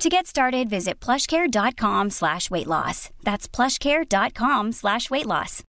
[0.00, 3.10] To get started, visit plushcare.com slash weight loss.
[3.22, 5.62] That's plushcare.com slash weight loss.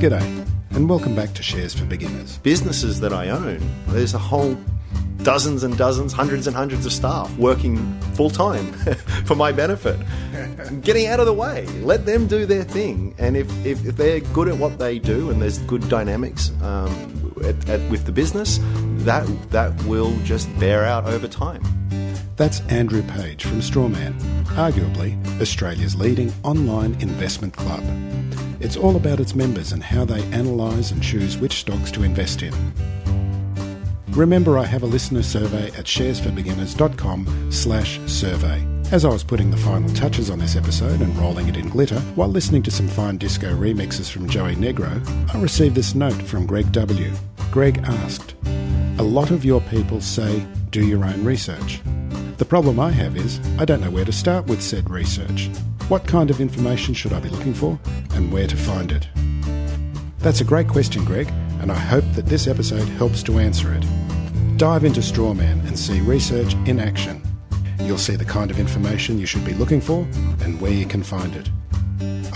[0.00, 2.38] G'day, and welcome back to Shares for Beginners.
[2.38, 4.58] businesses that I own, there's a whole
[5.22, 7.78] dozens and dozens, hundreds and hundreds of staff working
[8.14, 8.72] full time
[9.26, 10.00] for my benefit.
[10.80, 13.14] Getting out of the way, let them do their thing.
[13.18, 17.25] And if, if, if they're good at what they do and there's good dynamics um,
[17.44, 18.58] at, at, with the business,
[19.04, 21.62] that, that will just bear out over time.
[22.36, 24.18] That's Andrew Page from Strawman,
[24.56, 27.82] arguably Australia's leading online investment club.
[28.60, 32.42] It's all about its members and how they analyse and choose which stocks to invest
[32.42, 32.54] in.
[34.08, 38.75] Remember I have a listener survey at sharesforbeginners.com slash survey.
[38.92, 41.98] As I was putting the final touches on this episode and rolling it in glitter,
[42.14, 46.46] while listening to some fine disco remixes from Joey Negro, I received this note from
[46.46, 47.12] Greg W.
[47.50, 48.36] Greg asked,
[48.98, 51.80] A lot of your people say, do your own research.
[52.38, 55.50] The problem I have is, I don't know where to start with said research.
[55.88, 57.80] What kind of information should I be looking for,
[58.14, 59.08] and where to find it?
[60.20, 61.28] That's a great question, Greg,
[61.60, 63.84] and I hope that this episode helps to answer it.
[64.58, 67.25] Dive into Strawman and see research in action.
[67.80, 70.06] You'll see the kind of information you should be looking for
[70.42, 71.50] and where you can find it.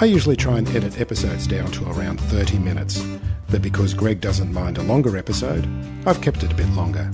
[0.00, 3.04] I usually try and edit episodes down to around 30 minutes,
[3.50, 5.68] but because Greg doesn't mind a longer episode,
[6.06, 7.10] I've kept it a bit longer.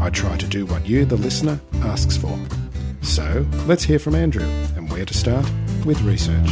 [0.00, 2.38] I try to do what you, the listener, asks for.
[3.02, 5.48] So, let's hear from Andrew and where to start
[5.84, 6.48] with research.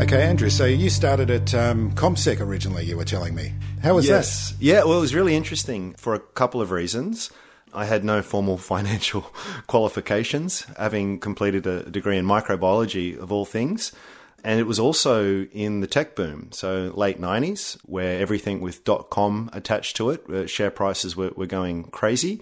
[0.00, 3.52] Okay, Andrew, so you started at um, CommSec originally, you were telling me.
[3.82, 4.12] How was that?
[4.12, 4.54] yes.
[4.60, 7.30] Yeah, well, it was really interesting for a couple of reasons.
[7.76, 9.32] I had no formal financial
[9.66, 13.92] qualifications, having completed a degree in microbiology of all things.
[14.44, 19.10] And it was also in the tech boom, so late 90s, where everything with dot
[19.10, 22.40] .com attached to it, uh, share prices were, were going crazy.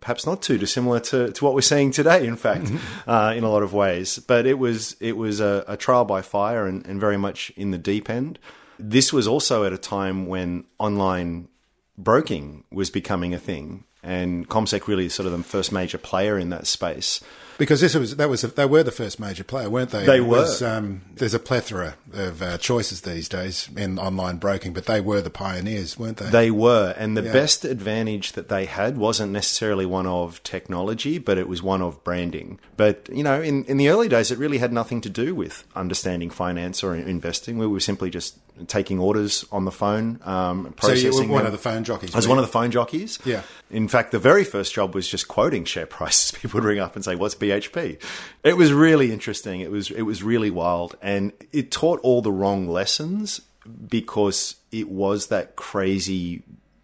[0.00, 2.70] Perhaps not too dissimilar to, to what we're seeing today, in fact,
[3.06, 4.18] uh, in a lot of ways.
[4.18, 7.70] But it was it was a, a trial by fire and, and very much in
[7.70, 8.38] the deep end.
[8.78, 11.48] This was also at a time when online
[11.96, 16.38] broking was becoming a thing, and CommSec really is sort of the first major player
[16.38, 17.20] in that space.
[17.58, 20.04] Because this was that was they were the first major player, weren't they?
[20.04, 20.38] They It were.
[20.42, 25.00] was, um, there's a plethora of uh, choices these days in online broking, but they
[25.00, 26.28] were the pioneers, weren't they?
[26.28, 27.32] They were, and the Yeah.
[27.32, 32.02] best advantage that they had wasn't necessarily one of technology, but it was one of
[32.04, 32.58] branding.
[32.76, 35.64] But you know, in in the early days, it really had nothing to do with
[35.74, 37.58] understanding finance or investing.
[37.58, 38.36] We were simply just
[38.68, 41.46] taking orders on the phone, um, so you processing were one them.
[41.46, 42.14] of the phone jockeys.
[42.14, 43.18] I was one of the phone jockeys.
[43.24, 43.42] Yeah.
[43.70, 46.30] In fact, the very first job was just quoting share prices.
[46.40, 47.98] People would ring up and say, "What's BHP?"
[48.42, 49.60] It was really interesting.
[49.60, 53.40] It was it was really wild, and it taught all the wrong lessons
[53.88, 56.42] because it was that crazy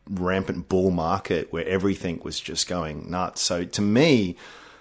[0.08, 3.40] rampant bull market where everything was just going nuts.
[3.40, 4.36] So to me,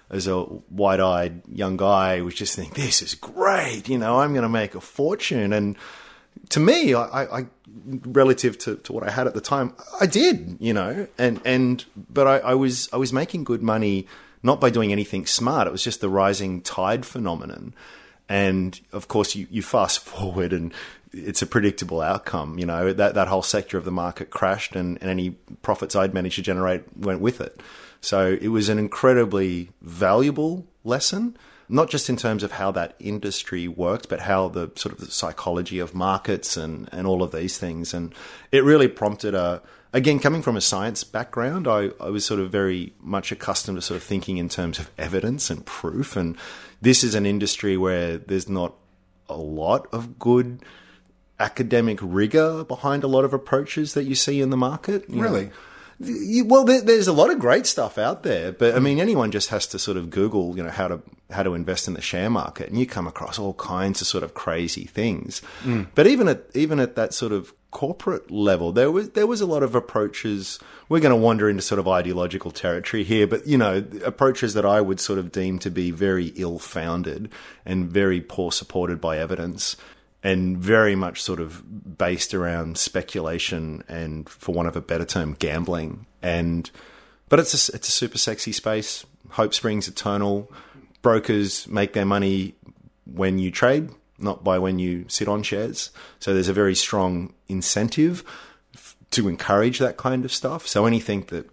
[0.10, 4.44] as a wide-eyed young guy, was just thinking, "This is great." You know, I'm going
[4.44, 5.78] to make a fortune, and
[6.50, 7.46] to me, I, I
[8.06, 11.84] relative to, to what I had at the time, I did, you know, and and
[11.96, 14.08] but I, I was I was making good money
[14.44, 15.68] not by doing anything smart.
[15.68, 17.74] It was just the rising tide phenomenon,
[18.30, 20.74] and of course, you, you fast forward and
[21.14, 22.58] it's a predictable outcome.
[22.58, 25.32] You know that that whole sector of the market crashed, and, and any
[25.62, 27.60] profits I'd managed to generate went with it.
[28.00, 31.38] So it was an incredibly valuable lesson
[31.72, 35.10] not just in terms of how that industry worked, but how the sort of the
[35.10, 37.94] psychology of markets and, and all of these things.
[37.94, 38.14] And
[38.52, 39.62] it really prompted a,
[39.94, 43.82] again, coming from a science background, I, I was sort of very much accustomed to
[43.82, 46.16] sort of thinking in terms of evidence and proof.
[46.16, 46.38] And
[46.82, 48.74] this is an industry where there's not
[49.30, 50.64] a lot of good
[51.40, 55.10] academic rigor behind a lot of approaches that you see in the market.
[55.10, 55.22] know.
[55.24, 55.52] Really?
[56.00, 59.50] You- Well, there's a lot of great stuff out there, but I mean, anyone just
[59.50, 62.30] has to sort of Google, you know, how to how to invest in the share
[62.30, 65.42] market, and you come across all kinds of sort of crazy things.
[65.64, 65.88] Mm.
[65.94, 69.46] But even at even at that sort of corporate level, there was there was a
[69.46, 70.60] lot of approaches.
[70.90, 74.66] We're going to wander into sort of ideological territory here, but you know, approaches that
[74.66, 77.32] I would sort of deem to be very ill founded
[77.66, 79.78] and very poor supported by evidence
[80.24, 85.34] and very much sort of based around speculation and, for want of a better term,
[85.34, 86.06] gambling.
[86.22, 86.70] And
[87.30, 89.06] but it's a, it's a super sexy space.
[89.30, 90.52] Hope springs eternal.
[91.02, 92.54] Brokers make their money
[93.06, 93.90] when you trade,
[94.22, 95.92] not by when you sit on shares.
[96.20, 98.24] So there's a very strong incentive
[99.12, 100.68] to encourage that kind of stuff.
[100.68, 101.50] So anything that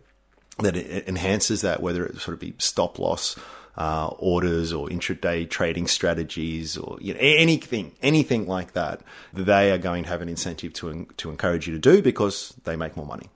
[0.59, 0.77] that
[1.09, 3.37] enhances that, whether it sort of be stop loss
[3.77, 9.79] uh, orders or intraday trading strategies or you know, anything, anything like that, they are
[9.79, 13.07] going to have an incentive to to encourage you to do because they make more
[13.07, 13.29] money.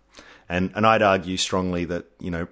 [0.49, 2.49] And and I'd argue strongly that you know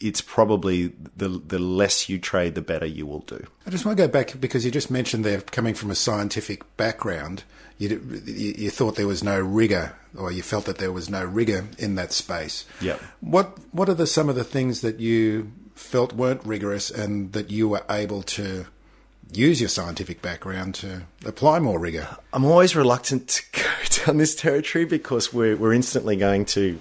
[0.00, 3.46] it's probably the the less you trade, the better you will do.
[3.66, 6.76] I just want to go back because you just mentioned they're coming from a scientific
[6.76, 7.44] background.
[7.78, 11.66] You, you thought there was no rigor, or you felt that there was no rigor
[11.78, 12.66] in that space.
[12.80, 12.96] Yeah.
[13.20, 17.50] What What are the some of the things that you felt weren't rigorous, and that
[17.50, 18.66] you were able to
[19.32, 22.08] use your scientific background to apply more rigor?
[22.32, 26.80] I'm always reluctant to go down this territory because we're we're instantly going to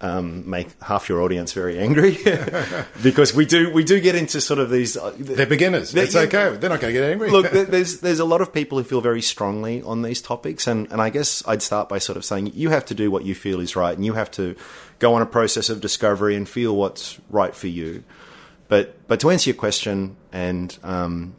[0.00, 2.18] um, make half your audience very angry
[3.02, 4.96] because we do we do get into sort of these.
[4.96, 5.92] Uh, they're beginners.
[5.92, 6.56] They're, it's okay.
[6.56, 7.30] They're not going to get angry.
[7.30, 10.90] look, there's there's a lot of people who feel very strongly on these topics, and
[10.90, 13.34] and I guess I'd start by sort of saying you have to do what you
[13.34, 14.56] feel is right, and you have to
[14.98, 18.04] go on a process of discovery and feel what's right for you.
[18.68, 21.36] But but to answer your question and um,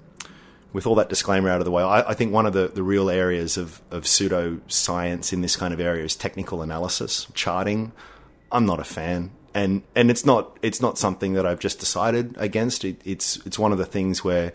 [0.73, 2.83] with all that disclaimer out of the way, I, I, think one of the, the
[2.83, 7.93] real areas of, of pseudo science in this kind of area is technical analysis, charting,
[8.55, 9.31] I'm not a fan.
[9.53, 12.83] And and it's not it's not something that I've just decided against.
[12.83, 14.53] It, it's it's one of the things where,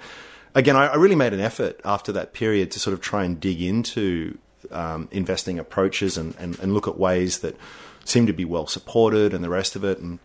[0.54, 3.40] again, I, I, really made an effort after that period to sort of try and
[3.40, 4.36] dig into
[4.70, 7.56] um, investing approaches and, and, and look at ways that
[8.04, 9.98] seem to be well supported and the rest of it.
[9.98, 10.18] And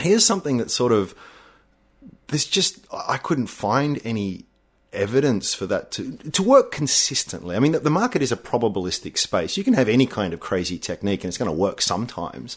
[0.00, 1.14] here's something that sort of
[2.28, 4.44] there's just I couldn't find any
[4.92, 7.54] evidence for that to to work consistently.
[7.54, 9.56] I mean, the, the market is a probabilistic space.
[9.56, 12.56] You can have any kind of crazy technique, and it's going to work sometimes.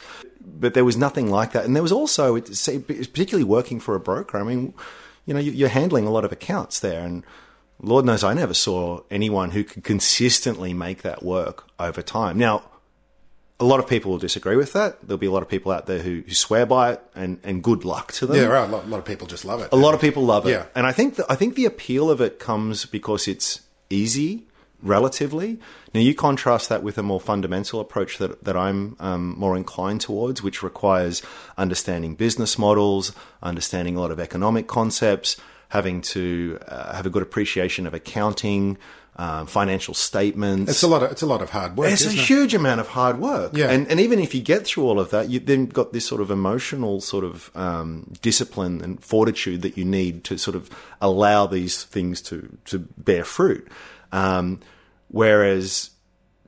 [0.60, 4.38] But there was nothing like that, and there was also, particularly working for a broker.
[4.38, 4.74] I mean,
[5.26, 7.24] you know, you're handling a lot of accounts there, and
[7.82, 12.38] Lord knows I never saw anyone who could consistently make that work over time.
[12.38, 12.64] Now,
[13.58, 15.00] a lot of people will disagree with that.
[15.02, 17.64] There'll be a lot of people out there who, who swear by it, and, and
[17.64, 18.36] good luck to them.
[18.36, 18.66] Yeah.
[18.66, 19.70] A lot, a lot of people just love it.
[19.72, 20.52] A lot of people love it.
[20.52, 20.66] Yeah.
[20.76, 24.49] And I think the, I think the appeal of it comes because it's easy
[24.82, 25.60] relatively.
[25.94, 30.02] Now you contrast that with a more fundamental approach that that I'm um, more inclined
[30.02, 31.22] towards, which requires
[31.58, 35.38] understanding business models, understanding a lot of economic concepts,
[35.70, 38.78] having to uh, have a good appreciation of accounting,
[39.20, 40.72] um, financial statements.
[40.72, 41.04] It's a lot.
[41.04, 41.92] Of, it's a lot of hard work.
[41.92, 42.16] It's a it?
[42.16, 43.56] huge amount of hard work.
[43.56, 43.70] Yeah.
[43.70, 46.22] And and even if you get through all of that, you then got this sort
[46.22, 50.70] of emotional sort of um, discipline and fortitude that you need to sort of
[51.02, 53.68] allow these things to to bear fruit.
[54.12, 54.60] Um,
[55.10, 55.92] whereas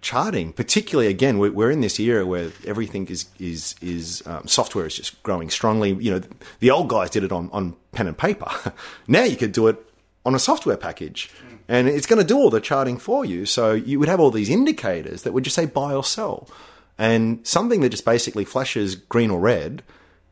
[0.01, 4.95] charting, particularly again, we're, in this era where everything is is is um, software is
[4.95, 5.93] just growing strongly.
[5.93, 6.21] You know,
[6.59, 8.49] the old guys did it on on pen and paper.
[9.07, 9.77] now you could do it
[10.25, 11.31] on a software package
[11.71, 13.45] and it's going to do all the charting for you.
[13.45, 16.49] So you would have all these indicators that would just say buy or sell.
[16.97, 19.81] And something that just basically flashes green or red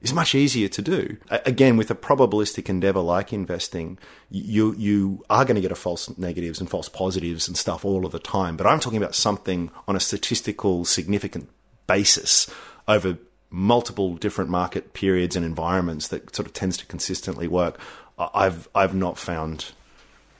[0.01, 1.17] is much easier to do.
[1.29, 3.97] Again, with a probabilistic endeavor like investing,
[4.29, 8.05] you you are going to get a false negatives and false positives and stuff all
[8.05, 8.55] of the time.
[8.55, 11.49] But I'm talking about something on a statistical significant
[11.87, 12.49] basis
[12.87, 13.17] over
[13.49, 17.79] multiple different market periods and environments that sort of tends to consistently work.
[18.17, 19.71] I've I've not found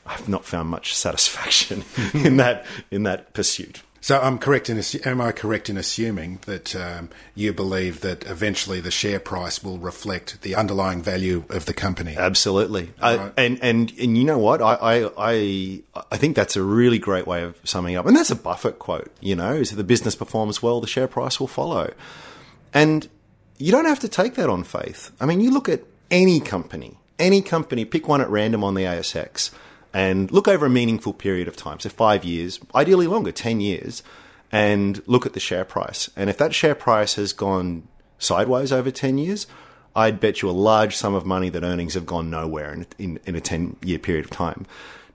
[0.06, 1.84] I've not found much satisfaction
[2.14, 3.82] in that in that pursuit.
[4.02, 8.80] So I'm correct in am I correct in assuming that um, you believe that eventually
[8.80, 12.16] the share price will reflect the underlying value of the company?
[12.18, 13.20] Absolutely, right.
[13.20, 17.00] I, and and and you know what I, I I I think that's a really
[17.00, 19.12] great way of summing up, and that's a Buffett quote.
[19.20, 21.94] You know, is that the business performs well, the share price will follow,
[22.74, 23.08] and
[23.58, 25.12] you don't have to take that on faith.
[25.20, 28.84] I mean, you look at any company, any company, pick one at random on the
[28.84, 29.52] ASX
[29.94, 34.04] and look over a meaningful period of time, so five years, ideally longer, 10 years,
[34.52, 36.10] and look at the share price.
[36.16, 39.48] And if that share price has gone sideways over 10 years,
[39.96, 43.20] I'd bet you a large sum of money that earnings have gone nowhere in, in,
[43.26, 44.66] in a 10 year period of time.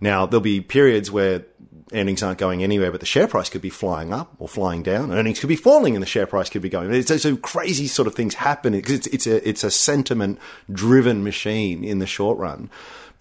[0.01, 1.45] Now, there'll be periods where
[1.93, 5.13] earnings aren't going anywhere, but the share price could be flying up or flying down.
[5.13, 6.93] Earnings could be falling, and the share price could be going.
[6.93, 10.39] It's so crazy sort of things happen because it's it's a it's a sentiment
[10.71, 12.71] driven machine in the short run.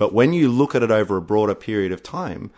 [0.04, 2.52] But when you look at it over a broader period of time,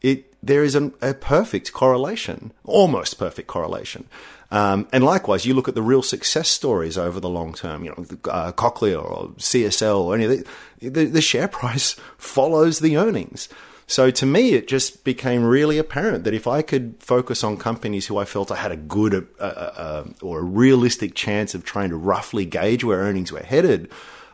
[0.00, 4.06] it there is an, a perfect correlation, almost perfect correlation.
[4.52, 7.90] Um, and likewise, you look at the real success stories over the long term, you
[7.90, 10.30] know, uh, Cochlear or CSL or any of
[10.78, 13.48] the, the, the share price follows the earnings.
[13.88, 18.06] So to me, it just became really apparent that if I could focus on companies
[18.06, 21.64] who I felt I had a good uh, uh, uh or a realistic chance of
[21.64, 23.90] trying to roughly gauge where earnings were headed,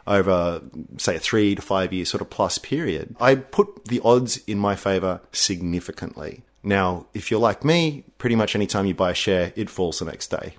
[0.06, 0.62] over,
[0.96, 4.58] say, a three to five year sort of plus period, I put the odds in
[4.58, 6.42] my favor significantly.
[6.62, 10.04] Now, if you're like me, pretty much anytime you buy a share, it falls the
[10.04, 10.54] next day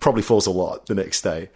[0.00, 1.48] probably falls a lot the next day.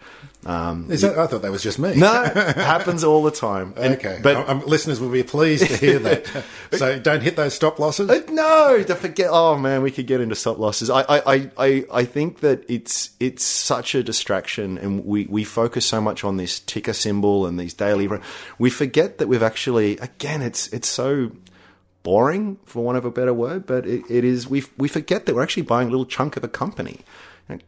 [0.45, 1.95] Um, that, I thought that was just me.
[1.95, 3.73] No, happens all the time.
[3.77, 6.43] And, okay, but um, listeners will be pleased to hear that.
[6.71, 8.09] so don't hit those stop losses.
[8.09, 9.29] Uh, no, to forget.
[9.31, 10.89] Oh man, we could get into stop losses.
[10.89, 15.85] I, I, I, I think that it's it's such a distraction, and we we focus
[15.85, 18.09] so much on this ticker symbol and these daily.
[18.57, 21.31] We forget that we've actually again, it's it's so
[22.01, 24.47] boring for want of a better word, but it, it is.
[24.47, 27.01] We we forget that we're actually buying a little chunk of a company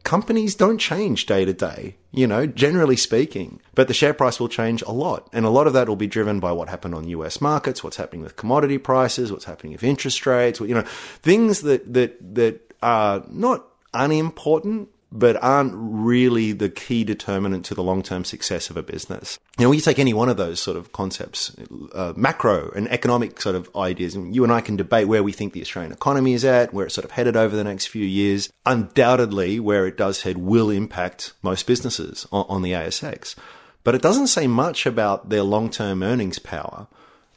[0.04, 4.50] companies don't change day to day, you know, generally speaking, but the share price will
[4.50, 5.30] change a lot.
[5.34, 7.98] And a lot of that will be driven by what happened on US markets, what's
[7.98, 12.74] happening with commodity prices, what's happening with interest rates, you know, things that, that, that
[12.82, 18.76] are not unimportant, but aren't really the key determinant to the long term success of
[18.76, 19.38] a business.
[19.60, 21.56] You know, you take any one of those sort of concepts,
[21.94, 25.32] uh, macro and economic sort of ideas, and you and I can debate where we
[25.32, 28.04] think the Australian economy is at, where it's sort of headed over the next few
[28.04, 28.52] years.
[28.66, 33.36] Undoubtedly, where it does head will impact most businesses on, on the ASX.
[33.84, 36.88] But it doesn't say much about their long term earnings power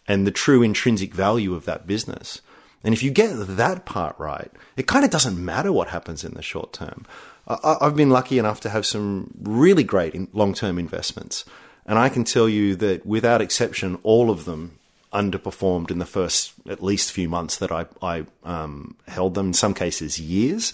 [0.09, 2.41] and the true intrinsic value of that business.
[2.85, 6.35] And if you get that part right, it kind of doesn't matter what happens in
[6.35, 7.07] the short term.
[7.49, 11.45] I've been lucky enough to have some really great long term investments.
[11.85, 14.79] And I can tell you that without exception, all of them
[15.13, 19.55] underperformed in the first at least few months that I, I um, held them, in
[19.55, 20.73] some cases, years.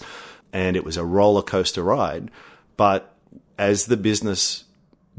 [0.51, 2.31] And it was a roller coaster ride.
[2.77, 3.15] But
[3.57, 4.63] as the business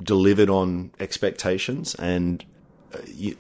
[0.03, 2.45] delivered on expectations and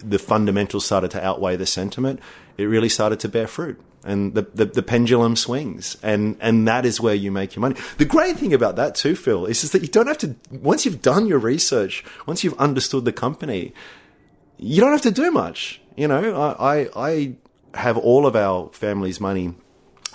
[0.05, 2.21] the fundamentals started to outweigh the sentiment,
[2.57, 3.81] it really started to bear fruit.
[4.05, 7.77] And the, the, the, pendulum swings and and that is where you make your money.
[7.97, 10.85] The great thing about that too phil is, is that you don't have to once
[10.85, 13.73] you've done your research once you've understood the company
[14.59, 15.81] you don't have to do much.
[15.97, 17.37] You know i i, I
[17.73, 19.55] have all of our family's money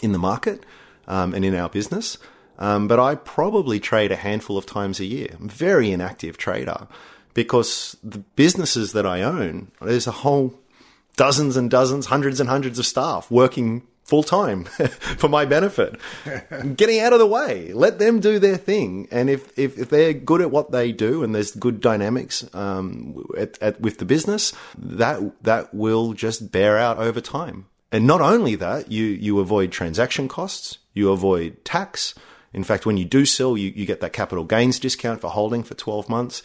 [0.03, 0.63] in the market
[1.07, 2.19] um, and in our business
[2.59, 5.29] um, but i probably trade a handful of times a year.
[5.39, 6.87] I'm very inactive trader
[7.33, 10.59] because the businesses that i own there's a whole
[11.19, 14.63] dozens and dozens, hundreds and hundreds of staff working full time
[15.17, 15.99] for my benefit.
[16.77, 19.09] Getting out of the way, let them do their thing.
[19.11, 23.21] And if, if, if they're good at what they do and there's good dynamics um,
[23.37, 27.65] at, at, with the business, that that will just bear out over time.
[27.91, 32.15] And not only that, you you avoid transaction costs, you avoid tax.
[32.53, 35.63] In fact, when you do sell, you, you get that capital gains discount for holding
[35.63, 36.41] for 12 months.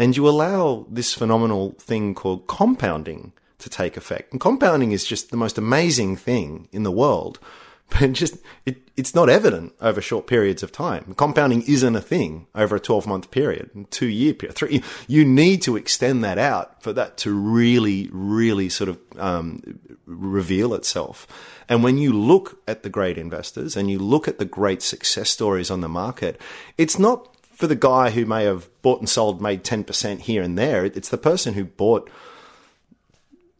[0.00, 4.32] And you allow this phenomenal thing called compounding to take effect.
[4.32, 7.38] And compounding is just the most amazing thing in the world,
[7.90, 11.12] but just it, it's not evident over short periods of time.
[11.18, 14.82] Compounding isn't a thing over a 12 month period, two year period, three.
[15.06, 19.60] You need to extend that out for that to really, really sort of um,
[20.06, 21.26] reveal itself.
[21.68, 25.28] And when you look at the great investors and you look at the great success
[25.28, 26.40] stories on the market,
[26.78, 30.58] it's not for the guy who may have bought and sold, made 10% here and
[30.58, 30.84] there.
[30.84, 32.10] It's the person who bought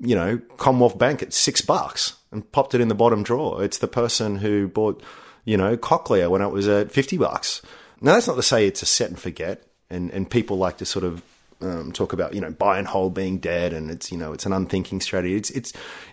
[0.01, 3.63] you know, Commonwealth Bank at six bucks and popped it in the bottom drawer.
[3.63, 5.03] It's the person who bought,
[5.45, 7.61] you know, Cochlear when it was at 50 bucks.
[8.01, 9.63] Now, that's not to say it's a set and forget.
[9.91, 11.23] And, and people like to sort of
[11.61, 14.47] um, talk about, you know, buy and hold being dead and it's, you know, it's
[14.47, 15.37] an unthinking strategy.
[15.37, 15.73] It's, it's,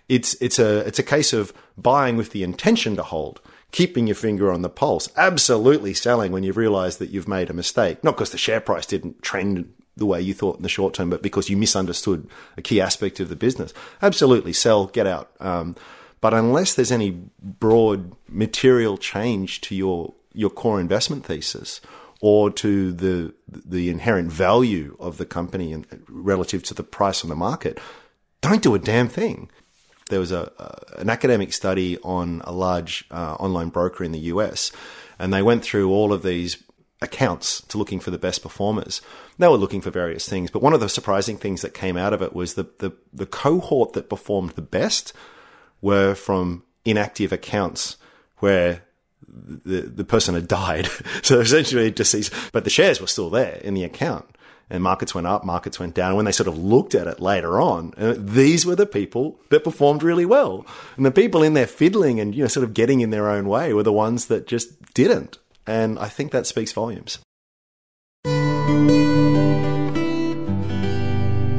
[0.10, 3.40] it's, it's a, it's a case of buying with the intention to hold
[3.72, 7.54] keeping your finger on the pulse, absolutely selling when you've realized that you've made a
[7.54, 8.04] mistake.
[8.04, 11.10] Not because the share price didn't trend the way you thought in the short term,
[11.10, 13.74] but because you misunderstood a key aspect of the business.
[14.02, 15.32] Absolutely, sell, get out.
[15.40, 15.76] Um,
[16.22, 21.82] but unless there's any broad material change to your your core investment thesis
[22.22, 27.30] or to the the inherent value of the company and relative to the price on
[27.30, 27.80] the market,
[28.42, 29.50] don't do a damn thing.
[30.10, 30.52] There was a,
[30.98, 34.72] an academic study on a large uh, online broker in the US,
[35.20, 36.64] and they went through all of these
[37.02, 39.02] accounts to looking for the best performers.
[39.38, 42.14] They were looking for various things, but one of the surprising things that came out
[42.14, 45.14] of it was the, the, the cohort that performed the best
[45.82, 47.98] were from inactive accounts
[48.38, 48.84] where
[49.28, 50.88] the, the person had died.
[51.22, 54.26] so essentially deceased, but the shares were still there in the account.
[54.70, 56.10] And markets went up, markets went down.
[56.10, 59.40] And When they sort of looked at it later on, uh, these were the people
[59.50, 60.66] that performed really well.
[60.98, 63.48] And the people in there fiddling and, you know, sort of getting in their own
[63.48, 65.38] way were the ones that just didn't.
[65.66, 67.20] And I think that speaks volumes.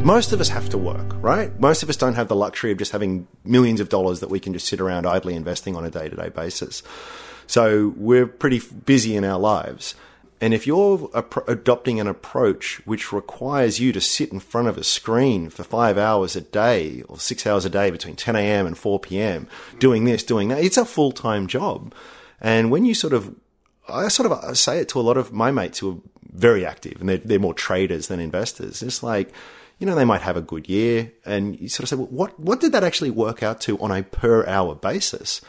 [0.05, 1.59] Most of us have to work, right?
[1.61, 4.41] Most of us don't have the luxury of just having millions of dollars that we
[4.41, 6.83] can just sit around idly investing on a day to day basis.
[7.47, 9.95] So we're pretty busy in our lives.
[10.40, 11.11] And if you're
[11.49, 15.99] adopting an approach which requires you to sit in front of a screen for five
[15.99, 18.66] hours a day or six hours a day between 10 a.m.
[18.66, 19.49] and 4 p.m.,
[19.80, 21.92] doing this, doing that, it's a full time job.
[22.40, 23.35] And when you sort of,
[23.88, 25.99] I sort of say it to a lot of my mates who are
[26.33, 28.80] very active and they're, they're more traders than investors.
[28.80, 29.33] It's like,
[29.78, 32.38] you know, they might have a good year and you sort of say, well, what,
[32.38, 35.40] what did that actually work out to on a per hour basis?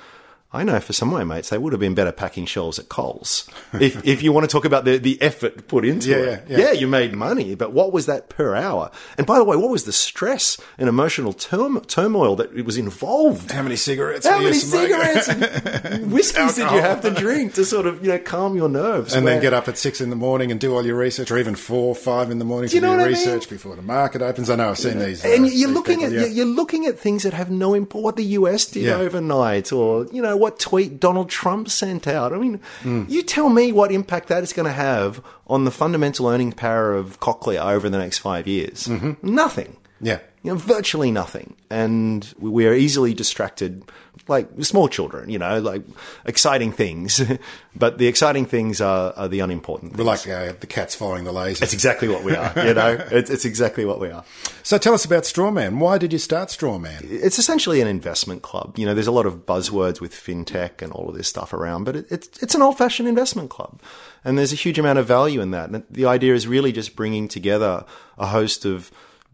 [0.51, 2.89] I know for some of my mates, they would have been better packing shelves at
[2.89, 3.48] Coles.
[3.74, 6.44] if, if you want to talk about the, the effort put into yeah, it.
[6.48, 6.65] Yeah, yeah.
[6.65, 8.89] yeah, you made money, but what was that per hour?
[9.20, 12.77] And by the way, what was the stress and emotional term, turmoil that it was
[12.77, 13.51] involved?
[13.51, 14.25] How many cigarettes?
[14.25, 18.18] How many cigarettes and whiskeys did you have to drink to sort of, you know,
[18.18, 19.13] calm your nerves?
[19.13, 21.29] And where, then get up at six in the morning and do all your research,
[21.29, 23.51] or even four, five in the morning do you to know do your I research
[23.51, 23.58] mean?
[23.58, 24.50] before the market opens.
[24.50, 25.24] I know I've seen these.
[25.24, 26.34] And uh, you're these looking people, at yeah.
[26.34, 28.03] you're looking at things that have no import.
[28.03, 28.96] What the US did Yeah.
[28.96, 32.34] overnight, or you know what tweet Donald Trump sent out.
[32.34, 33.10] I mean, Mm.
[33.10, 36.93] you tell me what impact that is going to have on the fundamental earning power
[36.93, 38.88] of Cochlear over the next five years.
[38.88, 39.13] Mm-hmm.
[39.22, 39.77] Nothing.
[40.01, 40.19] Yeah.
[40.43, 41.55] You know, virtually nothing.
[41.69, 43.84] And we are easily distracted,
[44.29, 45.83] like small children, you know, like
[46.25, 47.21] exciting things.
[47.75, 51.31] but the exciting things are, are the unimportant We're like uh, the cats following the
[51.31, 51.62] laser.
[51.62, 52.98] That's exactly what we are, you know?
[53.12, 54.24] It's, it's exactly what we are.
[54.63, 55.79] So tell us about Strawman.
[55.79, 57.09] Why did you start Strawman?
[57.09, 58.77] it's essentially an investment club.
[58.77, 61.83] You know, there's a lot of buzzwords with fintech and all of this stuff around,
[61.83, 63.81] but it, it's it's an old-fashioned investment club,
[64.24, 65.69] and there's a huge amount of value in that.
[65.69, 67.86] And the idea is really just bringing together
[68.17, 68.91] a host of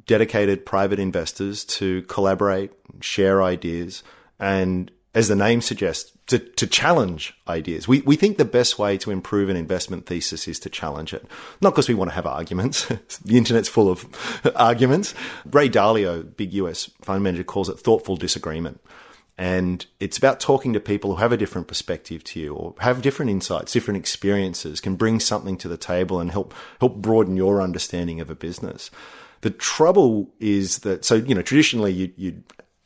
[0.08, 2.72] dedicated private investors to collaborate,
[3.02, 4.04] share ideas,
[4.40, 7.88] and as the name suggests, to, to challenge ideas.
[7.88, 11.26] We, we think the best way to improve an investment thesis is to challenge it.
[11.62, 12.86] Not because we want to have arguments.
[13.26, 14.06] the internet's full of
[14.56, 15.14] arguments.
[15.46, 18.82] Ray Dalio, big US fund manager, calls it thoughtful disagreement.
[19.38, 23.02] And it's about talking to people who have a different perspective to you or have
[23.02, 27.62] different insights, different experiences, can bring something to the table and help, help broaden your
[27.62, 28.92] understanding of a business.
[29.42, 32.44] The trouble is that, so, you know, traditionally you, you'd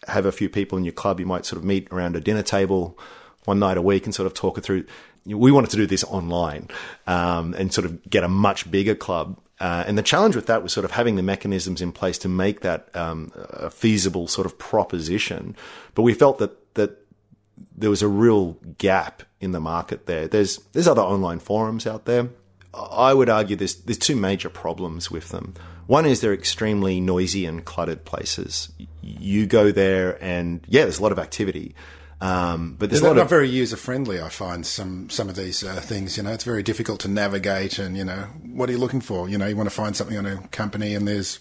[0.09, 2.43] have a few people in your club, you might sort of meet around a dinner
[2.43, 2.97] table
[3.45, 4.85] one night a week and sort of talk it through.
[5.25, 6.69] We wanted to do this online
[7.07, 9.39] um, and sort of get a much bigger club.
[9.59, 12.29] Uh, and the challenge with that was sort of having the mechanisms in place to
[12.29, 15.55] make that um, a feasible sort of proposition.
[15.95, 17.05] But we felt that that
[17.75, 20.27] there was a real gap in the market there.
[20.27, 22.29] There's there's other online forums out there.
[22.73, 25.55] I would argue there's there's two major problems with them.
[25.87, 28.71] One is they're extremely noisy and cluttered places.
[29.01, 31.75] You go there and yeah, there's a lot of activity.
[32.21, 34.21] Um, but there's They're not of very user friendly.
[34.21, 36.17] I find some some of these uh, things.
[36.17, 37.79] You know, it's very difficult to navigate.
[37.79, 39.29] And you know, what are you looking for?
[39.29, 41.39] You know, you want to find something on a company, and there's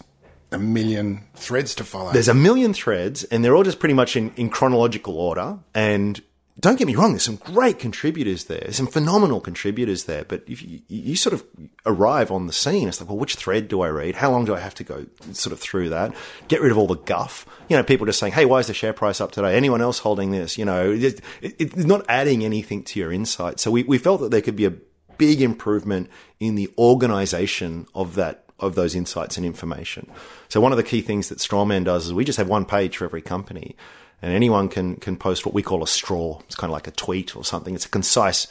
[0.51, 2.11] a million threads to follow.
[2.11, 5.59] there's a million threads and they're all just pretty much in, in chronological order.
[5.75, 6.19] And
[6.59, 10.25] don't get me wrong, there's some great contributors there, some phenomenal contributors there.
[10.25, 11.45] But if you, you sort of
[11.85, 14.15] arrive on the scene, it's like, well, which thread do I read?
[14.15, 16.13] How long do I have to go sort of through that?
[16.47, 17.45] Get rid of all the guff.
[17.69, 19.55] You know, people just saying, hey, why is the share price up today?
[19.55, 20.57] Anyone else holding this?
[20.57, 23.59] You know, it, it, it's not adding anything to your insight.
[23.59, 24.73] So we, we felt that there could be a
[25.17, 30.09] big improvement in the organization of that of those insights and information.
[30.49, 32.97] So one of the key things that Strawman does is we just have one page
[32.97, 33.77] for every company,
[34.21, 36.39] and anyone can can post what we call a straw.
[36.45, 37.75] It's kind of like a tweet or something.
[37.75, 38.47] It's a concise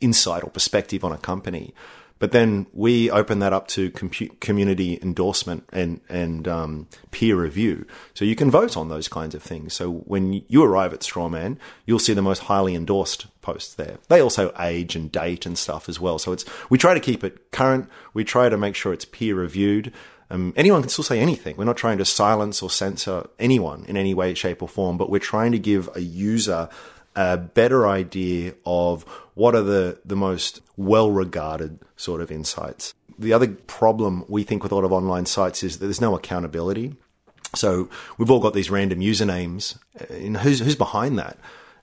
[0.00, 1.74] insight or perspective on a company.
[2.18, 7.86] But then we open that up to compu- community endorsement and and um, peer review,
[8.12, 9.74] so you can vote on those kinds of things.
[9.74, 13.98] So when you arrive at Strawman, you'll see the most highly endorsed posts there.
[14.08, 16.18] They also age and date and stuff as well.
[16.18, 17.88] So it's we try to keep it current.
[18.14, 19.92] We try to make sure it's peer reviewed.
[20.30, 21.56] Um, anyone can still say anything.
[21.56, 25.10] We're not trying to silence or censor anyone in any way, shape, or form, but
[25.10, 26.68] we're trying to give a user
[27.16, 29.02] a better idea of
[29.34, 32.94] what are the, the most well regarded sort of insights.
[33.18, 36.14] The other problem we think with a lot of online sites is that there's no
[36.14, 36.94] accountability.
[37.54, 37.88] So
[38.18, 39.78] we've all got these random usernames,
[40.10, 41.38] and who's who's behind that?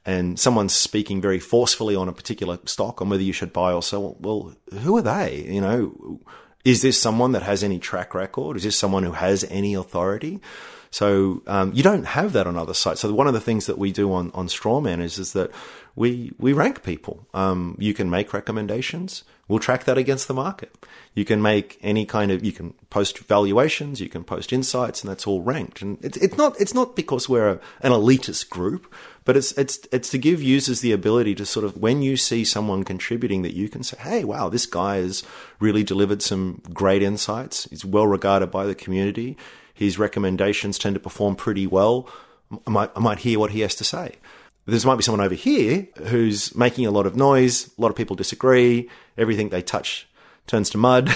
[0.05, 3.81] And someone's speaking very forcefully on a particular stock on whether you should buy or
[3.81, 4.15] sell.
[4.19, 5.43] Well, who are they?
[5.49, 6.21] You know,
[6.65, 8.57] is this someone that has any track record?
[8.57, 10.41] Is this someone who has any authority?
[10.89, 13.01] So um, you don't have that on other sites.
[13.01, 15.51] So one of the things that we do on on Strawman is is that
[15.95, 17.27] we we rank people.
[17.33, 19.23] Um, you can make recommendations.
[19.47, 20.75] We'll track that against the market.
[21.13, 24.01] You can make any kind of you can post valuations.
[24.01, 25.81] You can post insights, and that's all ranked.
[25.81, 28.91] And it's it's not it's not because we're a, an elitist group,
[29.23, 32.43] but it's it's it's to give users the ability to sort of when you see
[32.43, 35.23] someone contributing that you can say, hey, wow, this guy has
[35.59, 37.65] really delivered some great insights.
[37.65, 39.37] He's well regarded by the community
[39.75, 42.09] his recommendations tend to perform pretty well.
[42.65, 44.15] I might, I might hear what he has to say.
[44.65, 47.71] There might be someone over here who's making a lot of noise.
[47.77, 48.89] A lot of people disagree.
[49.17, 50.07] Everything they touch
[50.47, 51.13] turns to mud.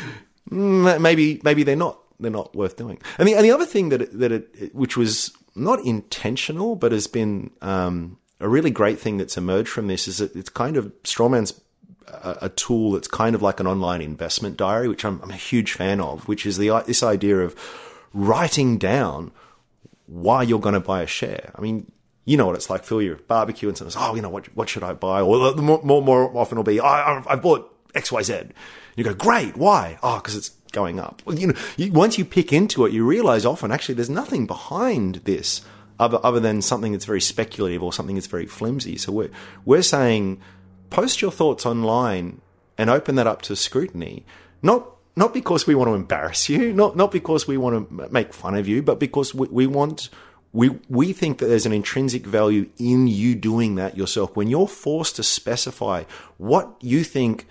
[0.50, 3.00] maybe maybe they're not they're not worth doing.
[3.18, 6.92] And the and the other thing that it, that it which was not intentional but
[6.92, 10.76] has been um, a really great thing that's emerged from this is that it's kind
[10.76, 11.60] of strawman's
[12.08, 15.36] a, a tool that's kind of like an online investment diary, which I'm, I'm a
[15.36, 17.56] huge fan of, which is the this idea of
[18.12, 19.32] writing down
[20.06, 21.52] why you're going to buy a share.
[21.54, 21.90] I mean,
[22.30, 23.02] you know what it's like, Phil.
[23.02, 24.46] You're barbecue and someone "Oh, you know what?
[24.54, 27.62] What should I buy?" Or more more, more often will be, "I I bought
[27.92, 28.22] X Y.
[28.22, 28.34] Z."
[28.94, 31.22] You go, "Great, why?" Oh, because it's going up.
[31.24, 34.46] Well, you know, you, once you pick into it, you realize often actually there's nothing
[34.46, 35.62] behind this
[35.98, 38.96] other, other than something that's very speculative or something that's very flimsy.
[38.96, 39.30] So we're,
[39.64, 40.40] we're saying
[40.88, 42.40] post your thoughts online
[42.78, 44.24] and open that up to scrutiny.
[44.62, 48.32] Not, not because we want to embarrass you, not, not because we want to make
[48.32, 50.08] fun of you, but because we, we want,
[50.52, 54.34] we, we think that there's an intrinsic value in you doing that yourself.
[54.36, 56.04] When you're forced to specify
[56.38, 57.46] what you think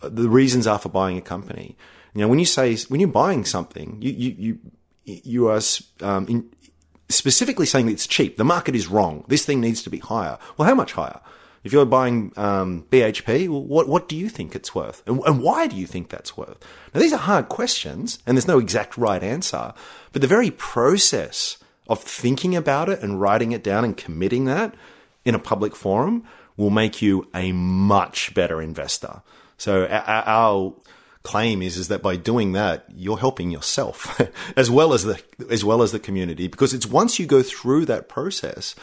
[0.00, 1.76] the reasons are for buying a company,
[2.14, 5.60] you know, when you say, when you're buying something, you, you, you, you are
[6.00, 6.48] um, in,
[7.08, 8.36] specifically saying that it's cheap.
[8.36, 9.24] The market is wrong.
[9.28, 10.38] This thing needs to be higher.
[10.56, 11.20] Well, how much higher?
[11.64, 15.42] If you're buying um, BHP, well, what what do you think it's worth, and, and,
[15.42, 16.64] why do you think that's worth?
[16.94, 19.74] Now, these are hard questions, and there's no exact right answer.
[20.12, 24.74] But the very process of thinking about it and writing it down and committing that
[25.24, 26.24] in a public forum
[26.56, 29.22] will make you a much better investor.
[29.58, 30.74] So our,
[31.22, 34.20] claim is is that by doing that you're helping yourself
[34.56, 35.20] as well as the
[35.50, 38.76] as well as the community because it's once you go through that process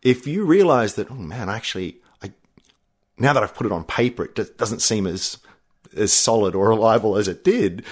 [0.00, 2.30] if you realize that oh man actually I
[3.18, 5.38] now that I've put it on paper it doesn't seem as
[5.96, 7.84] as solid or reliable as it did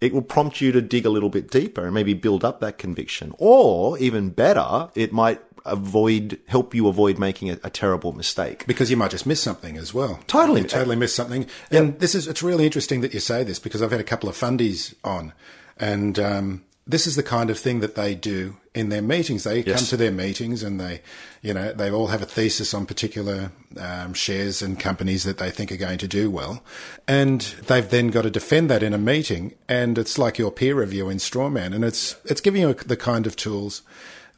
[0.00, 2.78] it will prompt you to dig a little bit deeper and maybe build up that
[2.78, 8.64] conviction or even better it might avoid help you avoid making a, a, terrible mistake
[8.66, 10.20] because you might just miss something as well.
[10.28, 11.46] Totally, you totally miss something.
[11.70, 14.28] And this is it's really interesting that you say this because I've had a couple
[14.28, 15.32] of fundies on,
[15.76, 19.44] and um, this is the kind of thing that they do in their meetings.
[19.44, 19.80] They yes.
[19.80, 21.02] come to their meetings and they,
[21.46, 25.50] you know, they all have a thesis on particular um, shares and companies that they
[25.50, 26.60] think are going to do well,
[27.06, 29.54] and they've then got to defend that in a meeting.
[29.68, 33.28] And it's like your peer review in Strawman, and it's it's giving you the kind
[33.28, 33.82] of tools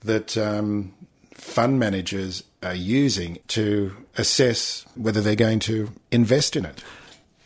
[0.04, 0.94] that um,
[1.32, 6.84] fund managers are using to assess whether they're going to invest in it.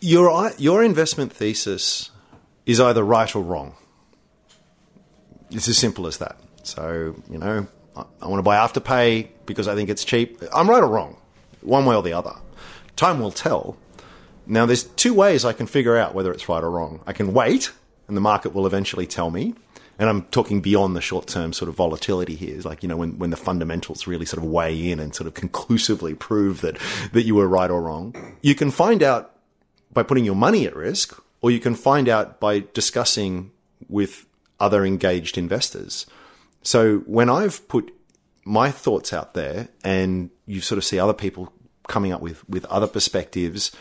[0.01, 2.11] Your, your investment thesis
[2.67, 3.75] is either right or wrong.
[5.51, 6.37] It's as simple as that.
[6.65, 10.43] So, you know, I, I want to buy Afterpay because I think it's cheap.
[10.53, 11.17] I'm right or wrong,
[11.61, 12.35] one way or the other.
[12.97, 13.77] Time will tell.
[14.47, 17.01] Now, there's two ways I can figure out whether it's right or wrong.
[17.07, 17.73] I can wait,
[18.09, 19.55] and the market will eventually tell me
[19.99, 22.57] and I'm talking beyond the short term sort of volatility here.
[22.57, 25.27] It's like, you know, when, when the fundamentals really sort of weigh in and sort
[25.27, 26.77] of conclusively prove that,
[27.13, 28.37] that you were right or wrong.
[28.41, 29.37] You can find out
[29.93, 33.53] by putting your money at risk, or you can find out by discussing
[33.89, 34.27] with
[34.59, 36.07] other engaged investors.
[36.63, 37.93] So when I've put
[38.45, 41.53] my thoughts out there and you sort of see other people
[41.89, 43.73] coming up with, with other perspectives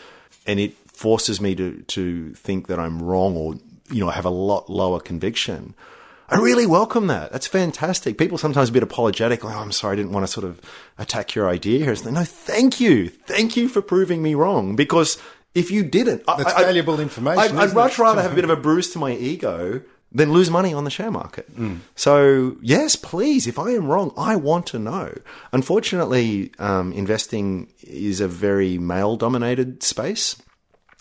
[0.45, 3.55] and it forces me to, to think that I'm wrong or,
[3.91, 5.73] you know, have a lot lower conviction.
[6.29, 7.31] I really welcome that.
[7.31, 8.17] That's fantastic.
[8.17, 10.61] People sometimes a bit apologetic, like, oh, I'm sorry, I didn't want to sort of
[10.97, 11.95] attack your idea here.
[12.09, 13.09] No, thank you.
[13.09, 14.77] Thank you for proving me wrong.
[14.77, 15.17] Because
[15.53, 17.57] if you didn't, that's I, valuable I, information.
[17.57, 20.49] I, would much rather have a bit of a bruise to my ego than lose
[20.49, 21.53] money on the share market.
[21.55, 21.79] Mm.
[21.95, 25.13] So, yes, please, if I am wrong, I want to know.
[25.53, 30.35] Unfortunately, um, investing is a very male dominated space.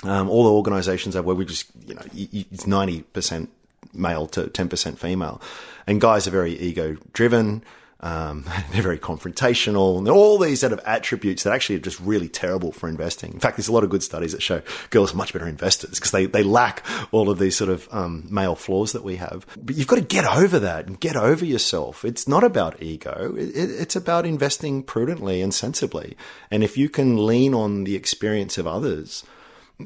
[0.04, 3.48] Um, all the organizations I've worked with, just, you know, it's 90%
[3.92, 5.42] male to 10% female.
[5.86, 7.64] And guys are very ego driven.
[8.02, 12.28] Um, they're very confrontational and all these sort of attributes that actually are just really
[12.28, 13.32] terrible for investing.
[13.32, 15.98] In fact, there's a lot of good studies that show girls are much better investors
[15.98, 19.46] because they, they lack all of these sort of um, male flaws that we have.
[19.62, 22.04] But you've got to get over that and get over yourself.
[22.04, 23.34] It's not about ego.
[23.36, 26.16] It, it's about investing prudently and sensibly.
[26.50, 29.24] And if you can lean on the experience of others,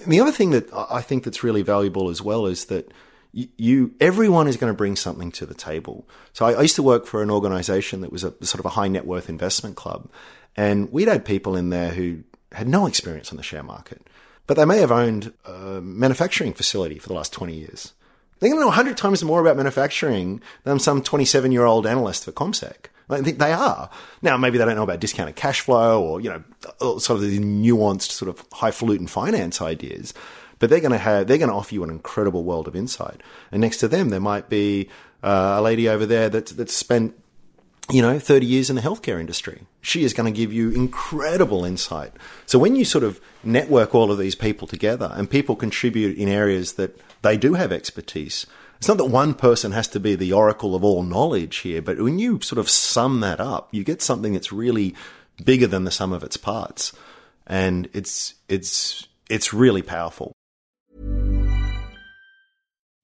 [0.06, 2.90] the other thing that I think that's really valuable as well is that
[3.34, 6.08] you, everyone is going to bring something to the table.
[6.32, 8.70] So I, I, used to work for an organization that was a sort of a
[8.70, 10.08] high net worth investment club,
[10.56, 14.06] and we'd had people in there who had no experience on the share market,
[14.46, 17.92] but they may have owned a manufacturing facility for the last 20 years.
[18.38, 22.24] They're going to know 100 times more about manufacturing than some 27 year old analyst
[22.24, 22.86] for CommSec.
[23.10, 23.90] I think they are.
[24.22, 27.40] Now, maybe they don't know about discounted cash flow or, you know, sort of these
[27.40, 30.14] nuanced sort of highfalutin finance ideas
[30.58, 33.22] but they're going to have they're going to offer you an incredible world of insight.
[33.52, 34.88] And next to them, there might be
[35.22, 37.14] uh, a lady over there that that's spent
[37.90, 39.66] you know, 30 years in the healthcare industry.
[39.82, 42.12] She is going to give you incredible insight.
[42.46, 46.28] So when you sort of network all of these people together and people contribute in
[46.28, 48.46] areas that they do have expertise,
[48.78, 52.00] it's not that one person has to be the oracle of all knowledge here, but
[52.00, 54.94] when you sort of sum that up, you get something that's really
[55.44, 56.92] bigger than the sum of its parts.
[57.46, 60.32] And it's, it's, it's really powerful.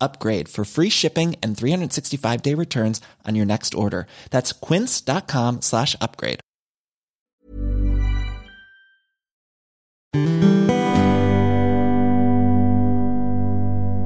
[0.00, 4.06] upgrade for free shipping and 365 day returns on your next order.
[4.30, 6.40] That's quince.com slash upgrade.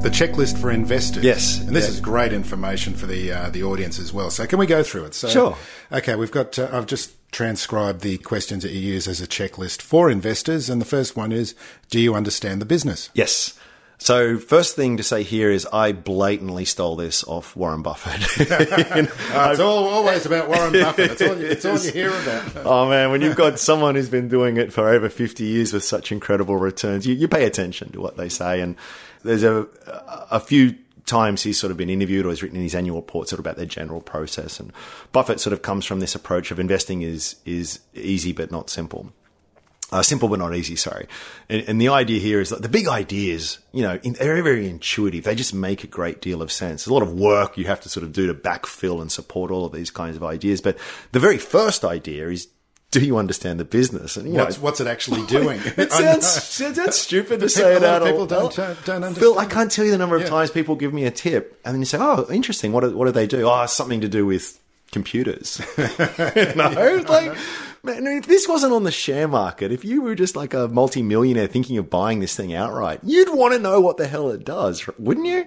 [0.03, 1.22] The checklist for investors.
[1.24, 1.61] Yes.
[1.61, 1.90] and this Yeah.
[1.90, 4.31] is great information for the uh, the audience as well.
[4.31, 5.14] So, can we go through it?
[5.14, 5.57] So, Sure.
[5.92, 6.59] Okay, we've got.
[6.59, 10.81] Uh, I've just transcribed the questions that you use as a checklist for investors, and
[10.81, 11.55] the first one is:
[11.90, 13.11] Do you understand the business?
[13.12, 13.53] Yes.
[14.01, 18.21] So first thing to say here is I blatantly stole this off Warren Buffett.
[19.31, 21.13] Uh, it's all always about Warren Buffett.
[21.13, 22.53] It's all, you, it's all you hear about.
[22.67, 25.85] oh man, when you've got someone who's been doing it for over 50 years with
[25.85, 28.61] such incredible returns, you, you pay attention to what they say.
[28.61, 28.77] And
[29.23, 29.69] there's a,
[30.31, 33.29] a few times he's sort of been interviewed or has written in his annual report
[33.29, 34.59] sort of about their general process.
[34.59, 34.73] And
[35.13, 39.13] Buffett sort of comes from this approach of investing is, is easy but not simple.
[39.92, 41.07] Uh, simple but not easy, sorry.
[41.48, 44.40] And, and the idea here is that the big ideas, you know, in, they're very,
[44.42, 45.24] very intuitive.
[45.24, 46.85] They just make a great deal of sense.
[46.85, 49.50] There's a lot of work you have to sort of do to backfill and support
[49.50, 50.61] all of these kinds of ideas.
[50.61, 50.79] But
[51.11, 52.46] the very first idea is,
[52.92, 54.16] do you understand the business?
[54.16, 55.61] And What's know, what's it actually doing?
[55.76, 59.44] it sounds, it sounds stupid to say it out people don't- don't- don't Phil, I
[59.46, 60.29] can't tell you the number of Yeah.
[60.29, 62.70] times people give me a tip, and then you say, "Oh, interesting.
[62.72, 63.48] What do, what do they do?
[63.48, 64.61] Oh, something to do with
[64.92, 65.61] computers."
[66.57, 67.37] no, like,
[67.83, 71.47] man, if this wasn't on the share market, if you were just like a multi-millionaire
[71.47, 74.87] thinking of buying this thing outright, you'd want to know what the hell it does,
[74.99, 75.47] wouldn't you?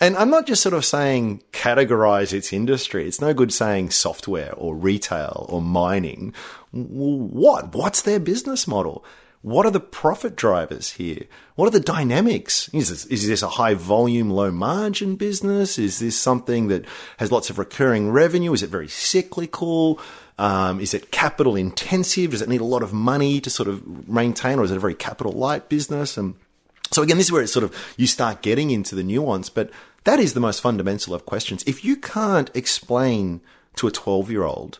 [0.00, 3.06] And I'm not just sort of saying categorize its industry.
[3.06, 6.34] It's no good saying software or retail or mining.
[6.72, 7.74] What?
[7.74, 9.04] What's their business model?
[9.42, 11.24] What are the profit drivers here?
[11.56, 12.70] What are the dynamics?
[12.72, 15.78] Is this, is this a high volume, low margin business?
[15.80, 16.84] Is this something that
[17.18, 18.52] has lots of recurring revenue?
[18.52, 20.00] Is it very cyclical?
[20.38, 22.30] Um, is it capital intensive?
[22.30, 24.80] Does it need a lot of money to sort of maintain, or is it a
[24.80, 26.16] very capital light business?
[26.16, 26.36] And
[26.92, 29.70] so again, this is where it's sort of you start getting into the nuance, but
[30.04, 31.64] that is the most fundamental of questions.
[31.66, 33.40] If you can't explain
[33.76, 34.78] to a 12 year old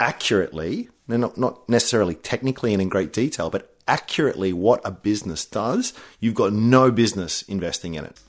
[0.00, 5.92] accurately, not, not necessarily technically and in great detail, but accurately what a business does,
[6.20, 8.20] you've got no business investing in it.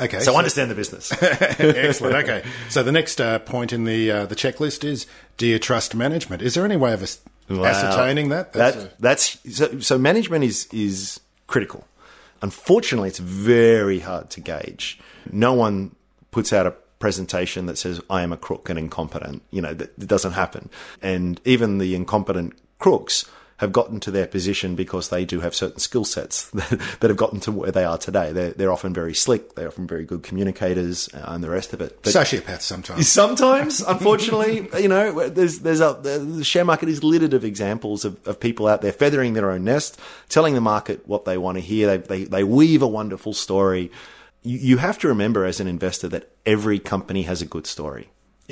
[0.00, 1.12] Okay, So understand the business.
[1.22, 2.16] Excellent.
[2.16, 5.94] Okay, so the next uh, point in the uh, the checklist is: Do you trust
[5.94, 6.40] management?
[6.40, 7.20] Is there any way of as-
[7.50, 8.54] ascertaining that?
[8.54, 11.86] That, a- that's so, so management is is critical.
[12.40, 14.98] Unfortunately, it's very hard to gauge.
[15.30, 15.94] No one
[16.30, 19.42] puts out a presentation that says I am a crook and incompetent.
[19.50, 20.70] You know that, that doesn't happen.
[21.02, 23.26] And even the incompetent crooks
[23.62, 26.68] have gotten to their position because they do have certain skill sets that,
[27.00, 28.32] that have gotten to where they are today.
[28.32, 29.54] They're, they're often very slick.
[29.54, 32.00] They're often very good communicators uh, and the rest of it.
[32.02, 33.08] But sociopaths sometimes.
[33.22, 38.26] Sometimes, unfortunately, you know, there's there's a the share market is littered of examples of,
[38.26, 39.98] of people out there feathering their own nest,
[40.28, 41.86] telling the market what they want to hear.
[41.86, 43.92] They they, they weave a wonderful story.
[44.42, 48.10] You, you have to remember as an investor that every company has a good story.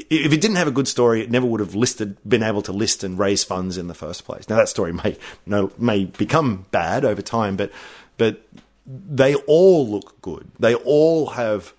[0.09, 2.73] If it didn't have a good story, it never would have listed, been able to
[2.73, 4.49] list and raise funds in the first place.
[4.49, 7.73] Now that story may no may become bad over time, but
[8.17, 8.43] but
[8.87, 10.51] they all look good.
[10.59, 11.73] They all have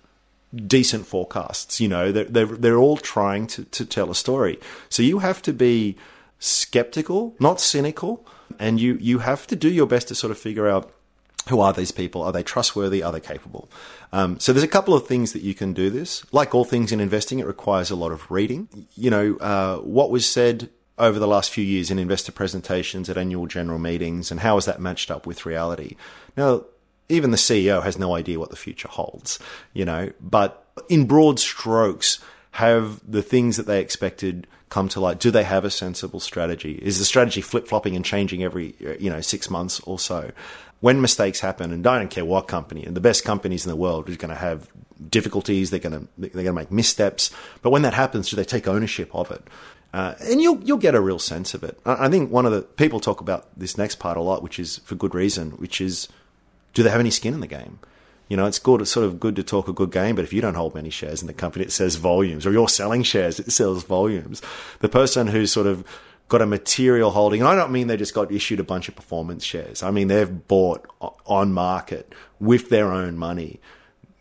[0.54, 1.80] decent forecasts.
[1.80, 4.58] You know, they're, they're, they're all trying to, to tell a story.
[4.88, 5.96] So you have to be
[6.38, 8.26] skeptical, not cynical,
[8.58, 10.92] and you, you have to do your best to sort of figure out
[11.48, 12.22] who are these people?
[12.22, 13.02] Are they trustworthy?
[13.02, 13.68] Are they capable?
[14.12, 16.24] Um, so there's a couple of things that you can do this.
[16.32, 18.68] Like all things in investing, it requires a lot of reading.
[18.94, 23.16] You know, uh, what was said over the last few years in investor presentations at
[23.16, 25.96] annual general meetings and how has that matched up with reality?
[26.36, 26.64] Now,
[27.08, 29.38] even the CEO has no idea what the future holds,
[29.72, 32.20] you know, but in broad strokes,
[32.52, 35.18] have the things that they expected come to light?
[35.18, 36.78] Do they have a sensible strategy?
[36.82, 40.30] Is the strategy flip flopping and changing every, you know, six months or so?
[40.82, 43.76] When mistakes happen, and I don't care what company, and the best companies in the
[43.76, 44.68] world are going to have
[45.08, 45.70] difficulties.
[45.70, 47.30] They're going to they're going to make missteps.
[47.62, 49.42] But when that happens, do they take ownership of it?
[49.92, 51.78] Uh, and you'll you'll get a real sense of it.
[51.86, 54.78] I, think one of the people talk about this next part a lot, which is
[54.78, 56.08] for good reason, which is
[56.74, 57.78] do they have any skin in the game?
[58.28, 58.80] You know, it's good.
[58.80, 60.88] It's sort of good to talk a good game, but if you don't hold many
[60.88, 62.46] shares in the company, it says volumes.
[62.46, 64.40] Or you're selling shares, it sells volumes.
[64.80, 65.84] The person who's sort of
[66.32, 68.96] got a material holding, and I don't mean they just got issued a bunch of
[68.96, 69.82] performance shares.
[69.82, 70.86] I mean they've bought
[71.26, 73.60] on market with their own money.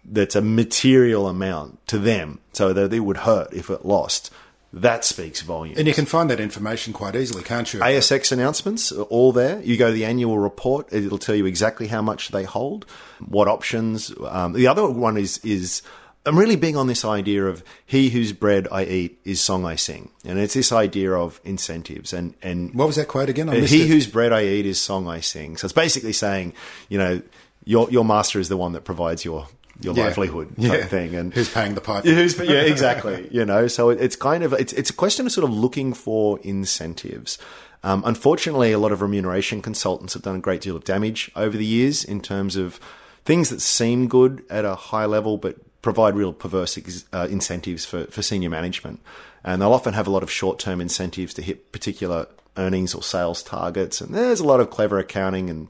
[0.03, 4.31] That's a material amount to them, so that it would hurt if it lost
[4.73, 5.77] that speaks volumes.
[5.77, 7.81] And you can find that information quite easily, can't you?
[7.81, 9.61] ASX announcements are all there.
[9.61, 12.85] You go to the annual report; it'll tell you exactly how much they hold,
[13.19, 14.13] what options.
[14.25, 15.81] Um, the other one is is
[16.25, 19.75] I'm really big on this idea of he whose bread I eat is song I
[19.75, 23.47] sing, and it's this idea of incentives and and what was that quote again?
[23.51, 23.87] he it.
[23.87, 25.57] whose bread I eat is song I sing.
[25.57, 26.53] So it's basically saying,
[26.89, 27.21] you know,
[27.65, 29.47] your your master is the one that provides your
[29.79, 30.05] your yeah.
[30.05, 30.85] livelihood type yeah.
[30.85, 32.07] thing, and who's paying the piper?
[32.13, 33.27] Who's, yeah, exactly.
[33.31, 36.39] you know, so it's kind of it's it's a question of sort of looking for
[36.43, 37.39] incentives.
[37.83, 41.57] Um, unfortunately, a lot of remuneration consultants have done a great deal of damage over
[41.57, 42.79] the years in terms of
[43.25, 46.77] things that seem good at a high level, but provide real perverse
[47.11, 48.99] uh, incentives for, for senior management.
[49.43, 53.01] And they'll often have a lot of short term incentives to hit particular earnings or
[53.01, 54.01] sales targets.
[54.01, 55.69] And there's a lot of clever accounting and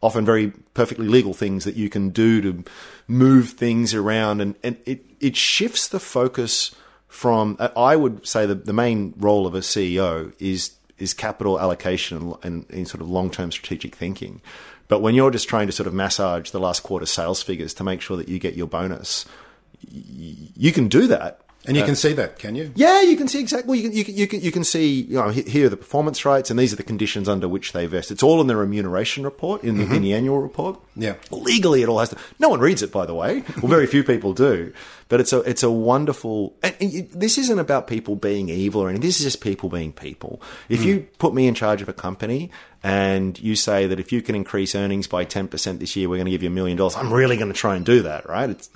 [0.00, 2.64] often very perfectly legal things that you can do to
[3.08, 6.74] move things around, and, and it it shifts the focus
[7.08, 7.56] from.
[7.76, 12.36] I would say the the main role of a CEO is is capital allocation and,
[12.42, 14.40] and, and sort of long term strategic thinking.
[14.88, 17.84] But when you're just trying to sort of massage the last quarter sales figures to
[17.84, 19.26] make sure that you get your bonus,
[19.80, 22.72] you can do that and you can see that, can you?
[22.74, 23.78] Yeah, you can see exactly.
[23.78, 26.24] You can, you can, you can, you can see, you know, here are the performance
[26.24, 28.10] rates, and these are the conditions under which they vest.
[28.10, 29.94] It's all in the remuneration report, in the, mm-hmm.
[29.94, 30.80] in the annual report.
[30.96, 31.16] Yeah.
[31.30, 32.16] Legally, it all has to.
[32.38, 33.44] No one reads it, by the way.
[33.58, 34.72] Well, very few people do.
[35.08, 36.54] But it's a, it's a wonderful.
[36.62, 39.06] And, and this isn't about people being evil or anything.
[39.06, 40.40] This is just people being people.
[40.68, 40.84] If mm.
[40.84, 42.50] you put me in charge of a company
[42.82, 46.26] and you say that if you can increase earnings by 10% this year, we're going
[46.26, 48.50] to give you a million dollars, I'm really going to try and do that, right?
[48.50, 48.70] It's,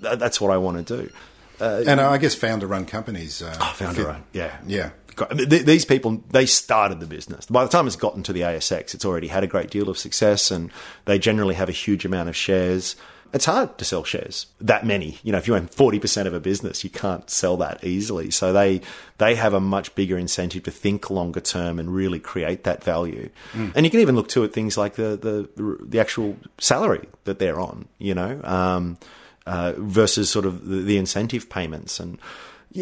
[0.00, 1.10] that's what I want to do.
[1.60, 3.42] Uh, and I guess founder-run companies.
[3.42, 4.90] Uh, oh, founder-run, yeah, yeah.
[5.32, 7.46] These people, they started the business.
[7.46, 9.96] By the time it's gotten to the ASX, it's already had a great deal of
[9.96, 10.72] success, and
[11.04, 12.96] they generally have a huge amount of shares.
[13.32, 15.18] It's hard to sell shares that many.
[15.22, 18.30] You know, if you own forty percent of a business, you can't sell that easily.
[18.30, 18.80] So they
[19.18, 23.30] they have a much bigger incentive to think longer term and really create that value.
[23.52, 23.72] Mm.
[23.74, 25.16] And you can even look to at things like the
[25.56, 27.86] the the actual salary that they're on.
[27.98, 28.40] You know.
[28.44, 28.98] Um,
[29.46, 32.00] uh, versus sort of the, the, incentive payments.
[32.00, 32.18] And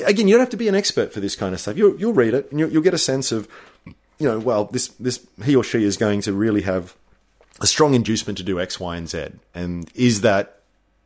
[0.07, 1.77] again, you don't have to be an expert for this kind of stuff.
[1.77, 3.48] You'll, you'll read it and you'll, you'll, get a sense of,
[4.18, 6.94] you know, well, this, this, he or she is going to really have
[7.61, 9.27] a strong inducement to do X, Y, and Z.
[9.55, 10.61] And is that,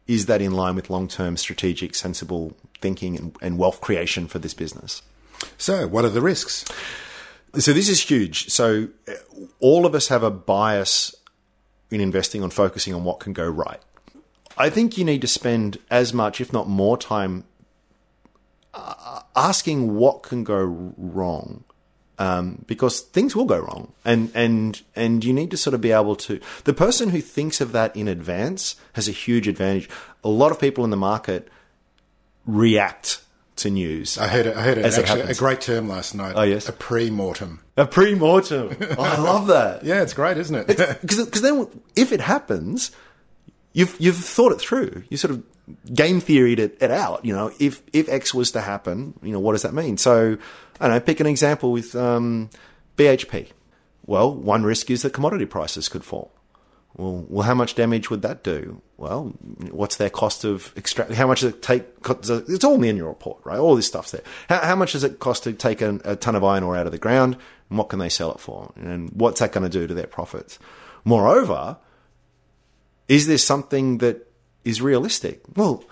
[0.07, 4.38] is that in line with long term strategic, sensible thinking and, and wealth creation for
[4.38, 5.03] this business?
[5.59, 6.64] So, what are the risks?
[7.59, 8.51] So, this is huge.
[8.51, 8.88] So,
[9.61, 11.14] all of us have a bias
[11.90, 13.81] in investing on focusing on what can go right.
[14.57, 17.45] I think you need to spend as much, if not more, time
[18.75, 21.64] uh, asking what can go wrong.
[22.19, 25.92] Um, because things will go wrong, and and and you need to sort of be
[25.92, 26.40] able to.
[26.64, 29.90] The person who thinks of that in advance has a huge advantage.
[30.25, 31.49] A lot of people in the market
[32.47, 33.21] react
[33.57, 34.19] to news.
[34.19, 36.35] I heard, it, I heard actually, a great term last night.
[36.37, 37.61] Oh yes, a pre-mortem.
[37.77, 38.77] A pre-mortem.
[38.97, 39.85] Oh, I love that.
[39.85, 40.66] yeah, it's great, isn't it?
[41.01, 42.92] Because then, if it happens,
[43.76, 45.04] you've you've thought it through.
[45.10, 45.42] You sort of
[45.94, 47.24] game theoried it, it out.
[47.24, 49.98] You know, if if X was to happen, you know, what does that mean?
[49.98, 50.38] So,
[50.80, 51.00] I don't know.
[51.00, 52.50] Pick an example with um,
[52.96, 53.50] BHP.
[54.06, 56.32] Well, one risk is that commodity prices could fall.
[56.96, 58.80] Well, well, how much damage would that do?
[58.96, 59.34] Well,
[59.70, 61.12] what's their cost of extract?
[61.12, 61.84] How much does it take?
[62.08, 63.58] It's all in the annual report, right?
[63.58, 64.22] All this stuff's there.
[64.48, 66.86] How, how much does it cost to take a, a ton of iron ore out
[66.86, 67.36] of the ground?
[67.68, 68.72] And what can they sell it for?
[68.76, 70.58] And what's that going to do to their profits?
[71.04, 71.76] Moreover,
[73.09, 74.27] is there something that
[74.64, 75.40] is realistic?
[75.57, 75.85] Well,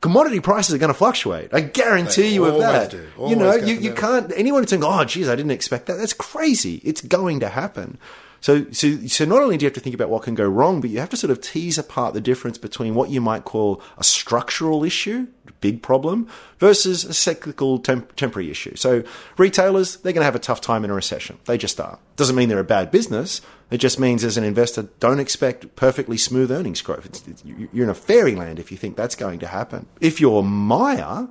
[0.00, 1.54] commodity prices are going to fluctuate.
[1.54, 2.92] I guarantee they you of that.
[2.92, 5.94] You know, you, you can't, anyone saying, oh, geez, I didn't expect that.
[5.94, 6.82] That's crazy.
[6.84, 7.98] It's going to happen.
[8.42, 10.80] So, so, so not only do you have to think about what can go wrong,
[10.80, 13.80] but you have to sort of tease apart the difference between what you might call
[13.96, 15.28] a structural issue,
[15.60, 16.26] big problem,
[16.58, 18.74] versus a cyclical temp- temporary issue.
[18.74, 19.04] So
[19.38, 21.38] retailers, they're going to have a tough time in a recession.
[21.44, 22.00] They just are.
[22.16, 23.42] Doesn't mean they're a bad business.
[23.70, 27.06] It just means as an investor, don't expect perfectly smooth earnings growth.
[27.06, 29.86] It's, it's, you're in a fairyland if you think that's going to happen.
[30.00, 31.28] If you're Myer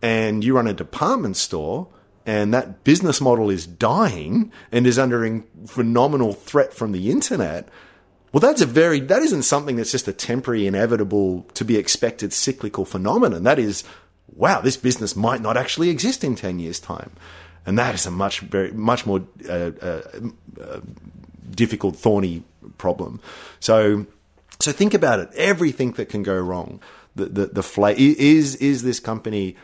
[0.00, 1.88] and you run a department store,
[2.24, 7.68] and that business model is dying and is under phenomenal threat from the internet,
[8.32, 12.32] well, that's a very, that isn't something that's just a temporary, inevitable, to be expected
[12.32, 13.42] cyclical phenomenon.
[13.42, 13.84] That is
[14.34, 17.12] wow, this business might not actually exist in 10 years' time.
[17.64, 20.02] And that is a much, very, much more uh, uh,
[20.60, 20.80] uh,
[21.50, 22.42] difficult, thorny
[22.78, 23.20] problem.
[23.60, 24.06] So,
[24.60, 25.30] so think about it.
[25.36, 26.80] Everything that can go wrong.
[27.14, 29.56] The, the, the fla- is, is this company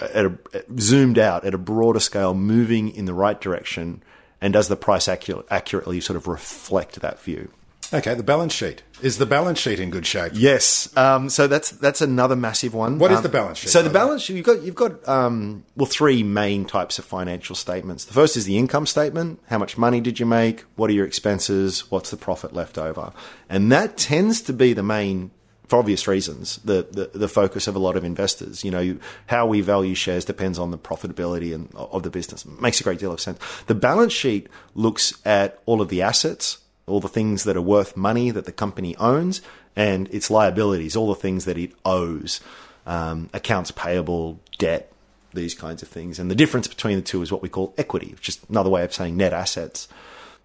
[0.00, 0.38] at a,
[0.78, 4.02] zoomed out at a broader scale moving in the right direction?
[4.40, 7.50] And does the price accurate, accurately sort of reflect that view?
[7.92, 8.82] Okay, the balance sheet.
[9.00, 10.32] Is the balance sheet in good shape?
[10.34, 10.94] Yes.
[10.96, 12.98] Um, so that's that's another massive one.
[12.98, 13.70] What um, is the balance sheet?
[13.70, 17.54] So the balance sheet you've got you've got um, well three main types of financial
[17.54, 18.04] statements.
[18.04, 19.40] The first is the income statement.
[19.48, 20.64] How much money did you make?
[20.76, 21.90] What are your expenses?
[21.90, 23.12] What's the profit left over?
[23.48, 25.30] And that tends to be the main
[25.68, 28.64] for obvious reasons, the, the, the, focus of a lot of investors.
[28.64, 32.44] You know, how we value shares depends on the profitability and, of the business.
[32.44, 33.38] It makes a great deal of sense.
[33.66, 37.96] The balance sheet looks at all of the assets, all the things that are worth
[37.96, 39.42] money that the company owns,
[39.74, 42.40] and its liabilities, all the things that it owes,
[42.86, 44.92] um, accounts payable, debt,
[45.34, 46.18] these kinds of things.
[46.18, 48.84] And the difference between the two is what we call equity, which is another way
[48.84, 49.88] of saying net assets.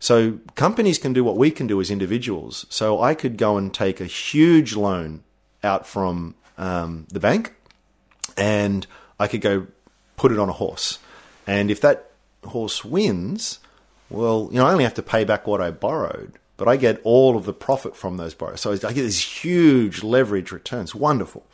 [0.01, 2.65] So companies can do what we can do as individuals.
[2.69, 5.23] So I could go and take a huge loan
[5.63, 7.53] out from um, the bank,
[8.35, 8.87] and
[9.19, 9.67] I could go
[10.17, 10.97] put it on a horse.
[11.45, 12.09] And if that
[12.43, 13.59] horse wins,
[14.09, 16.99] well, you know, I only have to pay back what I borrowed, but I get
[17.03, 18.61] all of the profit from those borrows.
[18.61, 20.95] So I get these huge leverage returns.
[20.95, 21.45] Wonderful.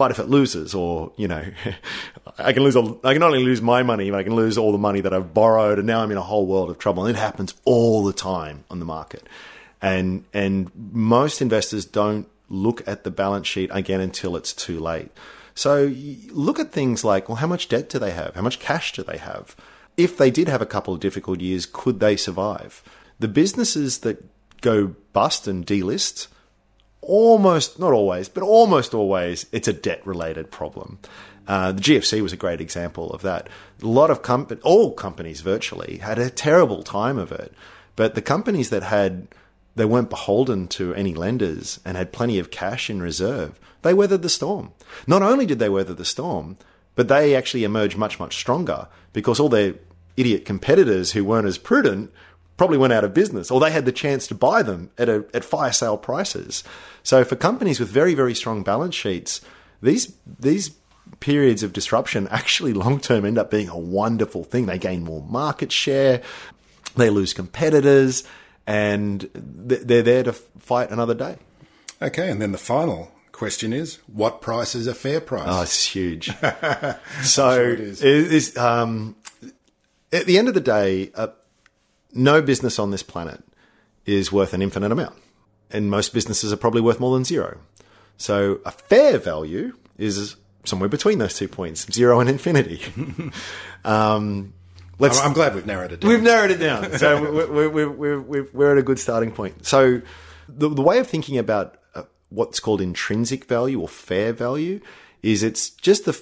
[0.00, 1.44] But if it loses, or you know,
[2.38, 2.74] I can lose.
[2.74, 5.12] I can not only lose my money, but I can lose all the money that
[5.12, 7.04] I've borrowed, and now I'm in a whole world of trouble.
[7.04, 9.28] And it happens all the time on the market,
[9.82, 15.10] and and most investors don't look at the balance sheet again until it's too late.
[15.54, 15.92] So
[16.30, 18.34] look at things like, well, how much debt do they have?
[18.36, 19.54] How much cash do they have?
[19.96, 22.82] if they did have a couple of difficult years, could they survive?
[23.18, 24.24] The businesses that
[24.60, 26.28] go bust and delist,
[27.10, 31.00] almost, not always, but almost always, it's a debt related problem.
[31.48, 33.48] Uh, the GFC was a great example of that.
[33.82, 37.52] A lot of companies, all companies virtually, had a terrible time of it.
[37.96, 39.26] But the companies that had,
[39.74, 44.22] they weren't beholden to any lenders and had plenty of cash in reserve, they weathered
[44.22, 44.70] the storm.
[45.08, 46.58] Not only did they weather the storm,
[46.94, 49.74] but they actually emerged much, much stronger because all their
[50.16, 52.12] idiot competitors who weren't as prudent
[52.60, 55.24] probably went out of business or they had the chance to buy them at a,
[55.32, 56.62] at fire sale prices.
[57.02, 59.40] So for companies with very, very strong balance sheets,
[59.80, 60.72] these, these
[61.20, 64.66] periods of disruption actually long term end up being a wonderful thing.
[64.66, 66.20] They gain more market share,
[66.96, 68.24] they lose competitors,
[68.66, 71.38] and they're there to fight another day.
[72.02, 75.46] Okay, and then the final question is, what price is a fair price?
[75.46, 76.26] Oh, it's huge.
[77.22, 78.02] so sure it is.
[78.02, 79.16] It is um,
[80.12, 81.28] at the end of the day, uh,
[82.12, 83.42] no business on this planet
[84.06, 85.16] is worth an infinite amount.
[85.70, 87.58] And most businesses are probably worth more than zero.
[88.16, 92.82] So a fair value is somewhere between those two points, zero and infinity.
[93.84, 94.52] um,
[94.98, 96.10] let's, I'm glad we've narrowed it down.
[96.10, 96.98] We've narrowed it down.
[96.98, 99.64] so we're, we're, we're, we're, at a good starting point.
[99.66, 100.02] So
[100.48, 104.80] the, the way of thinking about uh, what's called intrinsic value or fair value
[105.22, 106.20] is it's just the,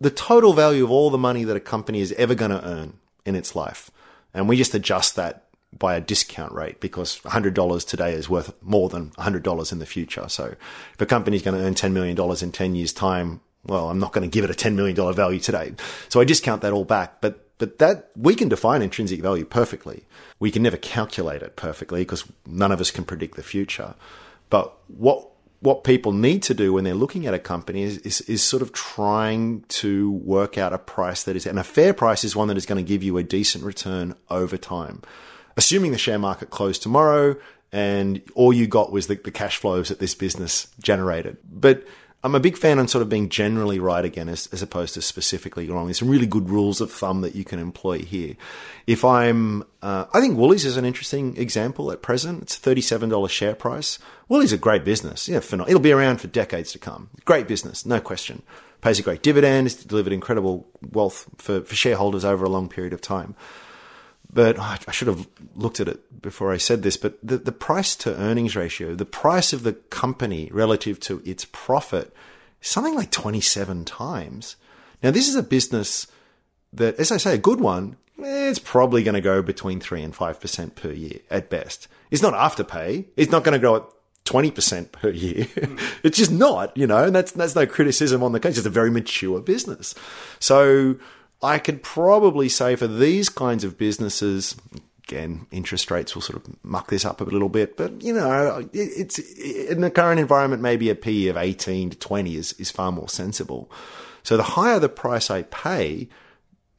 [0.00, 2.98] the total value of all the money that a company is ever going to earn
[3.24, 3.90] in its life.
[4.34, 8.88] And we just adjust that by a discount rate because $100 today is worth more
[8.88, 10.28] than $100 in the future.
[10.28, 10.54] So
[10.94, 13.98] if a company is going to earn $10 million in 10 years time, well, I'm
[13.98, 15.74] not going to give it a $10 million value today.
[16.08, 17.20] So I discount that all back.
[17.20, 20.06] But, but that we can define intrinsic value perfectly.
[20.38, 23.94] We can never calculate it perfectly because none of us can predict the future.
[24.48, 25.29] But what
[25.60, 28.62] what people need to do when they're looking at a company is, is, is, sort
[28.62, 32.48] of trying to work out a price that is, and a fair price is one
[32.48, 35.02] that is going to give you a decent return over time.
[35.56, 37.36] Assuming the share market closed tomorrow
[37.72, 41.36] and all you got was the, the cash flows that this business generated.
[41.44, 41.84] But
[42.22, 45.02] I'm a big fan on sort of being generally right again as, as opposed to
[45.02, 45.86] specifically wrong.
[45.86, 48.36] There's some really good rules of thumb that you can employ here.
[48.86, 52.42] If I'm, uh, I think Woolies is an interesting example at present.
[52.42, 53.98] It's a $37 share price.
[54.28, 55.28] Woolies is a great business.
[55.28, 57.08] Yeah, it'll be around for decades to come.
[57.24, 58.42] Great business, no question.
[58.82, 59.66] Pays a great dividend.
[59.66, 63.34] It's delivered incredible wealth for, for shareholders over a long period of time
[64.32, 65.26] but oh, I should have
[65.56, 69.04] looked at it before I said this, but the, the price to earnings ratio, the
[69.04, 72.14] price of the company relative to its profit,
[72.62, 74.56] is something like 27 times.
[75.02, 76.06] Now, this is a business
[76.72, 80.14] that, as I say, a good one, it's probably going to go between 3 and
[80.14, 81.88] 5% per year at best.
[82.10, 83.06] It's not Afterpay.
[83.16, 83.84] It's not going to grow at
[84.26, 85.46] 20% per year.
[86.04, 88.58] it's just not, you know, and that's, that's no criticism on the case.
[88.58, 89.94] It's a very mature business.
[90.38, 90.96] So,
[91.42, 94.56] I could probably say for these kinds of businesses,
[95.08, 98.68] again, interest rates will sort of muck this up a little bit, but you know,
[98.72, 102.92] it's in the current environment, maybe a P of 18 to 20 is, is far
[102.92, 103.70] more sensible.
[104.22, 106.08] So the higher the price I pay,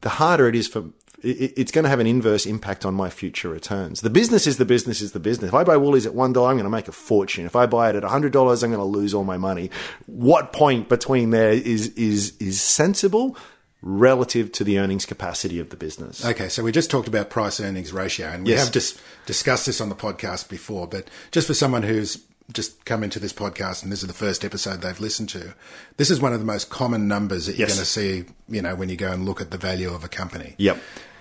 [0.01, 0.86] the harder it is for
[1.24, 4.01] it's going to have an inverse impact on my future returns.
[4.01, 5.49] The business is the business is the business.
[5.49, 7.45] If I buy Woolies at one dollar, I'm going to make a fortune.
[7.45, 9.70] If I buy it at hundred dollars, I'm going to lose all my money.
[10.07, 13.38] What point between there is is is sensible?
[13.82, 16.23] Relative to the earnings capacity of the business.
[16.23, 18.65] Okay, so we just talked about price earnings ratio, and we yes.
[18.65, 20.88] have just discussed this on the podcast before.
[20.88, 22.23] But just for someone who's
[22.53, 25.53] just come into this podcast and this is the first episode they've listened to,
[25.97, 27.75] this is one of the most common numbers that you're yes.
[27.75, 30.09] going to see, you know, when you go and look at the value of a
[30.09, 30.55] company.
[30.57, 30.77] Yep.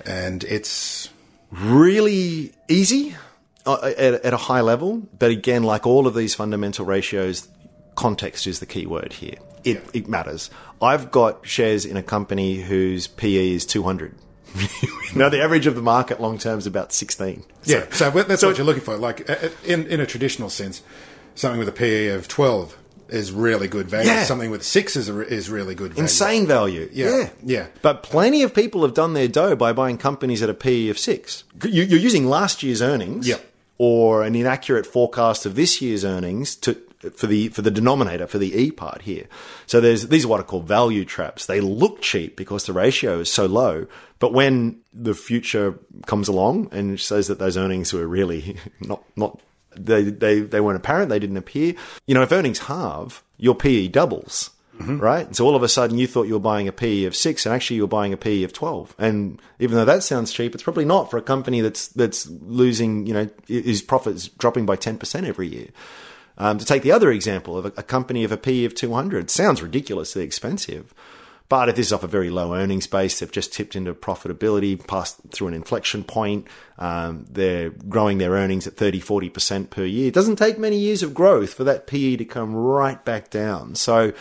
[0.06, 1.08] And it's
[1.50, 3.14] really easy
[3.66, 7.48] uh, at, at a high level, but again, like all of these fundamental ratios,
[7.94, 9.36] context is the key word here.
[9.64, 9.90] It, yep.
[9.92, 10.50] it matters.
[10.82, 14.14] I've got shares in a company whose PE is 200.
[15.14, 17.44] now the average of the market long term is about 16.
[17.62, 18.96] So, yeah, so that's so what you're looking for.
[18.96, 19.28] Like
[19.64, 20.82] in in a traditional sense,
[21.34, 22.76] something with a PE of 12
[23.10, 24.08] is really good value.
[24.08, 24.24] Yeah.
[24.24, 26.02] Something with six is, is really good value.
[26.02, 26.88] Insane value.
[26.92, 27.10] Yeah.
[27.10, 27.30] yeah.
[27.44, 27.66] yeah.
[27.82, 30.98] But plenty of people have done their dough by buying companies at a PE of
[30.98, 31.44] six.
[31.64, 33.44] You're using last year's earnings yep.
[33.78, 36.80] or an inaccurate forecast of this year's earnings to,
[37.14, 39.26] for the for the denominator for the e part here.
[39.66, 41.46] So there's these are what are called value traps.
[41.46, 43.86] They look cheap because the ratio is so low,
[44.18, 49.40] but when the future comes along and says that those earnings were really not not
[49.76, 51.10] they, they, they weren't apparent.
[51.10, 51.74] They didn't appear.
[52.06, 54.50] You know, if earnings halve, your PE doubles.
[54.78, 54.98] Mm-hmm.
[54.98, 55.26] Right.
[55.26, 57.44] And so all of a sudden you thought you were buying a PE of six
[57.44, 58.96] and actually you were buying a PE of 12.
[58.98, 63.06] And even though that sounds cheap, it's probably not for a company that's, that's losing,
[63.06, 65.68] you know, his profits dropping by 10% every year.
[66.40, 69.28] Um, to take the other example of a, a company of a PE of 200
[69.28, 70.94] sounds ridiculously expensive.
[71.50, 74.86] But if this is off a very low earnings base, they've just tipped into profitability,
[74.86, 76.46] passed through an inflection point.
[76.78, 80.08] Um, they're growing their earnings at 30, 40% per year.
[80.08, 83.74] It doesn't take many years of growth for that PE to come right back down.
[83.74, 84.14] So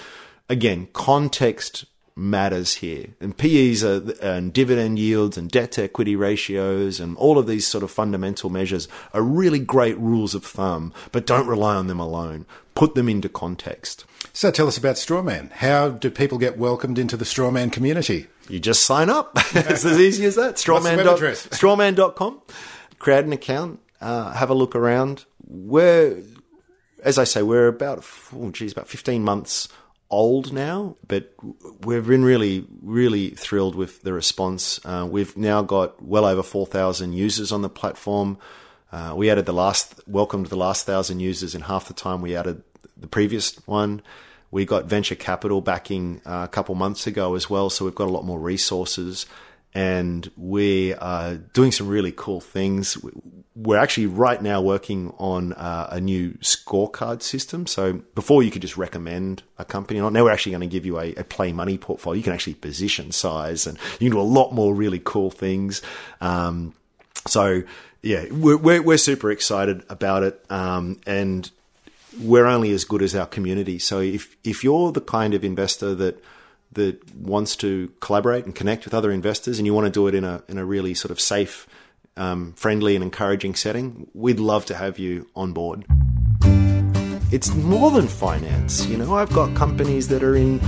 [0.49, 1.86] again, context
[2.20, 3.07] matters here.
[3.20, 7.65] And PEs are, and dividend yields and debt to equity ratios and all of these
[7.65, 11.99] sort of fundamental measures are really great rules of thumb, but don't rely on them
[11.99, 12.45] alone.
[12.76, 14.05] Put them into context.
[14.34, 15.51] So tell us about Strawman.
[15.51, 18.28] How do people get welcomed into the Strawman community?
[18.47, 19.32] You just sign up.
[19.53, 20.55] it's as easy as that.
[20.55, 21.03] Strawman.
[21.03, 22.41] Dot, strawman.com.
[22.99, 23.80] Create an account.
[24.01, 25.26] Uh, have a look around.
[25.47, 26.22] We're,
[27.03, 29.67] as I say, we're about, oh geez, about 15 months
[30.10, 31.34] old now, but
[31.82, 34.80] we've been really, really thrilled with the response.
[34.84, 38.38] Uh, we've now got well over 4,000 users on the platform.
[38.91, 42.36] Uh, we added the last, welcomed the last thousand users in half the time we
[42.36, 42.64] added
[42.97, 44.01] the previous one.
[44.51, 48.07] We got venture capital backing uh, a couple months ago as well, so we've got
[48.07, 49.28] a lot more resources
[49.74, 52.97] and we are doing some really cool things.
[53.55, 57.67] We're actually right now working on uh, a new scorecard system.
[57.67, 60.99] So before you could just recommend a company, now we're actually going to give you
[60.99, 62.17] a, a, play money portfolio.
[62.17, 65.82] You can actually position size, and you can do a lot more really cool things.
[66.20, 66.74] Um,
[67.28, 67.63] so
[68.01, 71.49] yeah, we're, we're, we're super excited about it, um, and
[72.20, 73.78] we're only as good as our community.
[73.78, 76.24] So if if you're the kind of investor that
[76.74, 80.15] that wants to collaborate and connect with other investors, and you want to do it
[80.15, 81.67] in a in a really sort of safe,
[82.17, 85.86] um, friendly, and encouraging setting, we'd love to have you on board.
[87.32, 88.86] It's more than finance.
[88.88, 90.59] You know, I've got companies that are in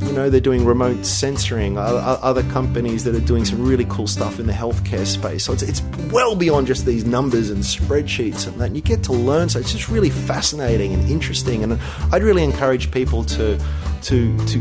[0.00, 4.38] you know, they're doing remote censoring, other companies that are doing some really cool stuff
[4.38, 5.44] in the healthcare space.
[5.44, 5.82] So it's, it's
[6.12, 8.66] well beyond just these numbers and spreadsheets and that.
[8.66, 9.48] And you get to learn.
[9.48, 11.64] So it's just really fascinating and interesting.
[11.64, 11.80] And
[12.12, 13.58] I'd really encourage people to
[14.02, 14.58] to to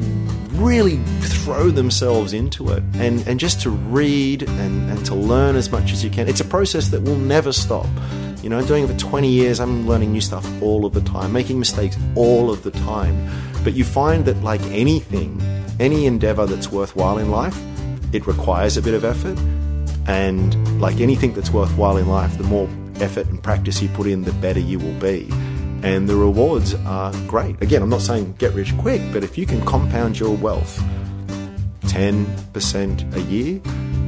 [0.58, 5.72] really throw themselves into it and, and just to read and, and to learn as
[5.72, 6.28] much as you can.
[6.28, 7.88] It's a process that will never stop.
[8.42, 11.34] You know, doing it for 20 years, I'm learning new stuff all of the time,
[11.34, 13.30] making mistakes all of the time.
[13.64, 15.42] But you find that, like anything,
[15.80, 17.60] any endeavor that's worthwhile in life,
[18.14, 19.38] it requires a bit of effort.
[20.08, 22.70] And like anything that's worthwhile in life, the more
[23.00, 25.30] effort and practice you put in, the better you will be.
[25.84, 27.62] And the rewards are great.
[27.62, 30.82] Again, I'm not saying get rich quick, but if you can compound your wealth
[31.82, 33.62] 10% a year,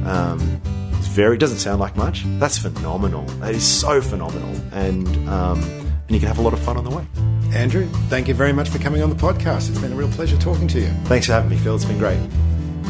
[0.06, 0.60] um,
[0.92, 2.24] it's very, it doesn't sound like much.
[2.38, 3.24] That's phenomenal.
[3.40, 4.54] That is so phenomenal.
[4.72, 7.06] And, um, and you can have a lot of fun on the way.
[7.54, 9.70] Andrew, thank you very much for coming on the podcast.
[9.70, 10.88] It's been a real pleasure talking to you.
[11.04, 11.74] Thanks for having me, Phil.
[11.74, 12.18] It's been great.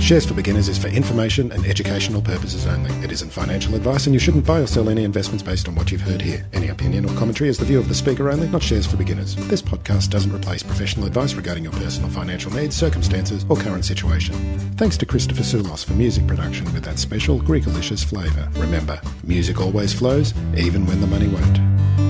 [0.00, 2.90] Shares for Beginners is for information and educational purposes only.
[3.04, 5.92] It isn't financial advice, and you shouldn't buy or sell any investments based on what
[5.92, 6.44] you've heard here.
[6.52, 9.36] Any opinion or commentary is the view of the speaker only, not Shares for Beginners.
[9.36, 14.34] This podcast doesn't replace professional advice regarding your personal financial needs, circumstances, or current situation.
[14.76, 18.48] Thanks to Christopher Soulos for music production with that special Greekalicious flavour.
[18.54, 22.09] Remember, music always flows, even when the money won't.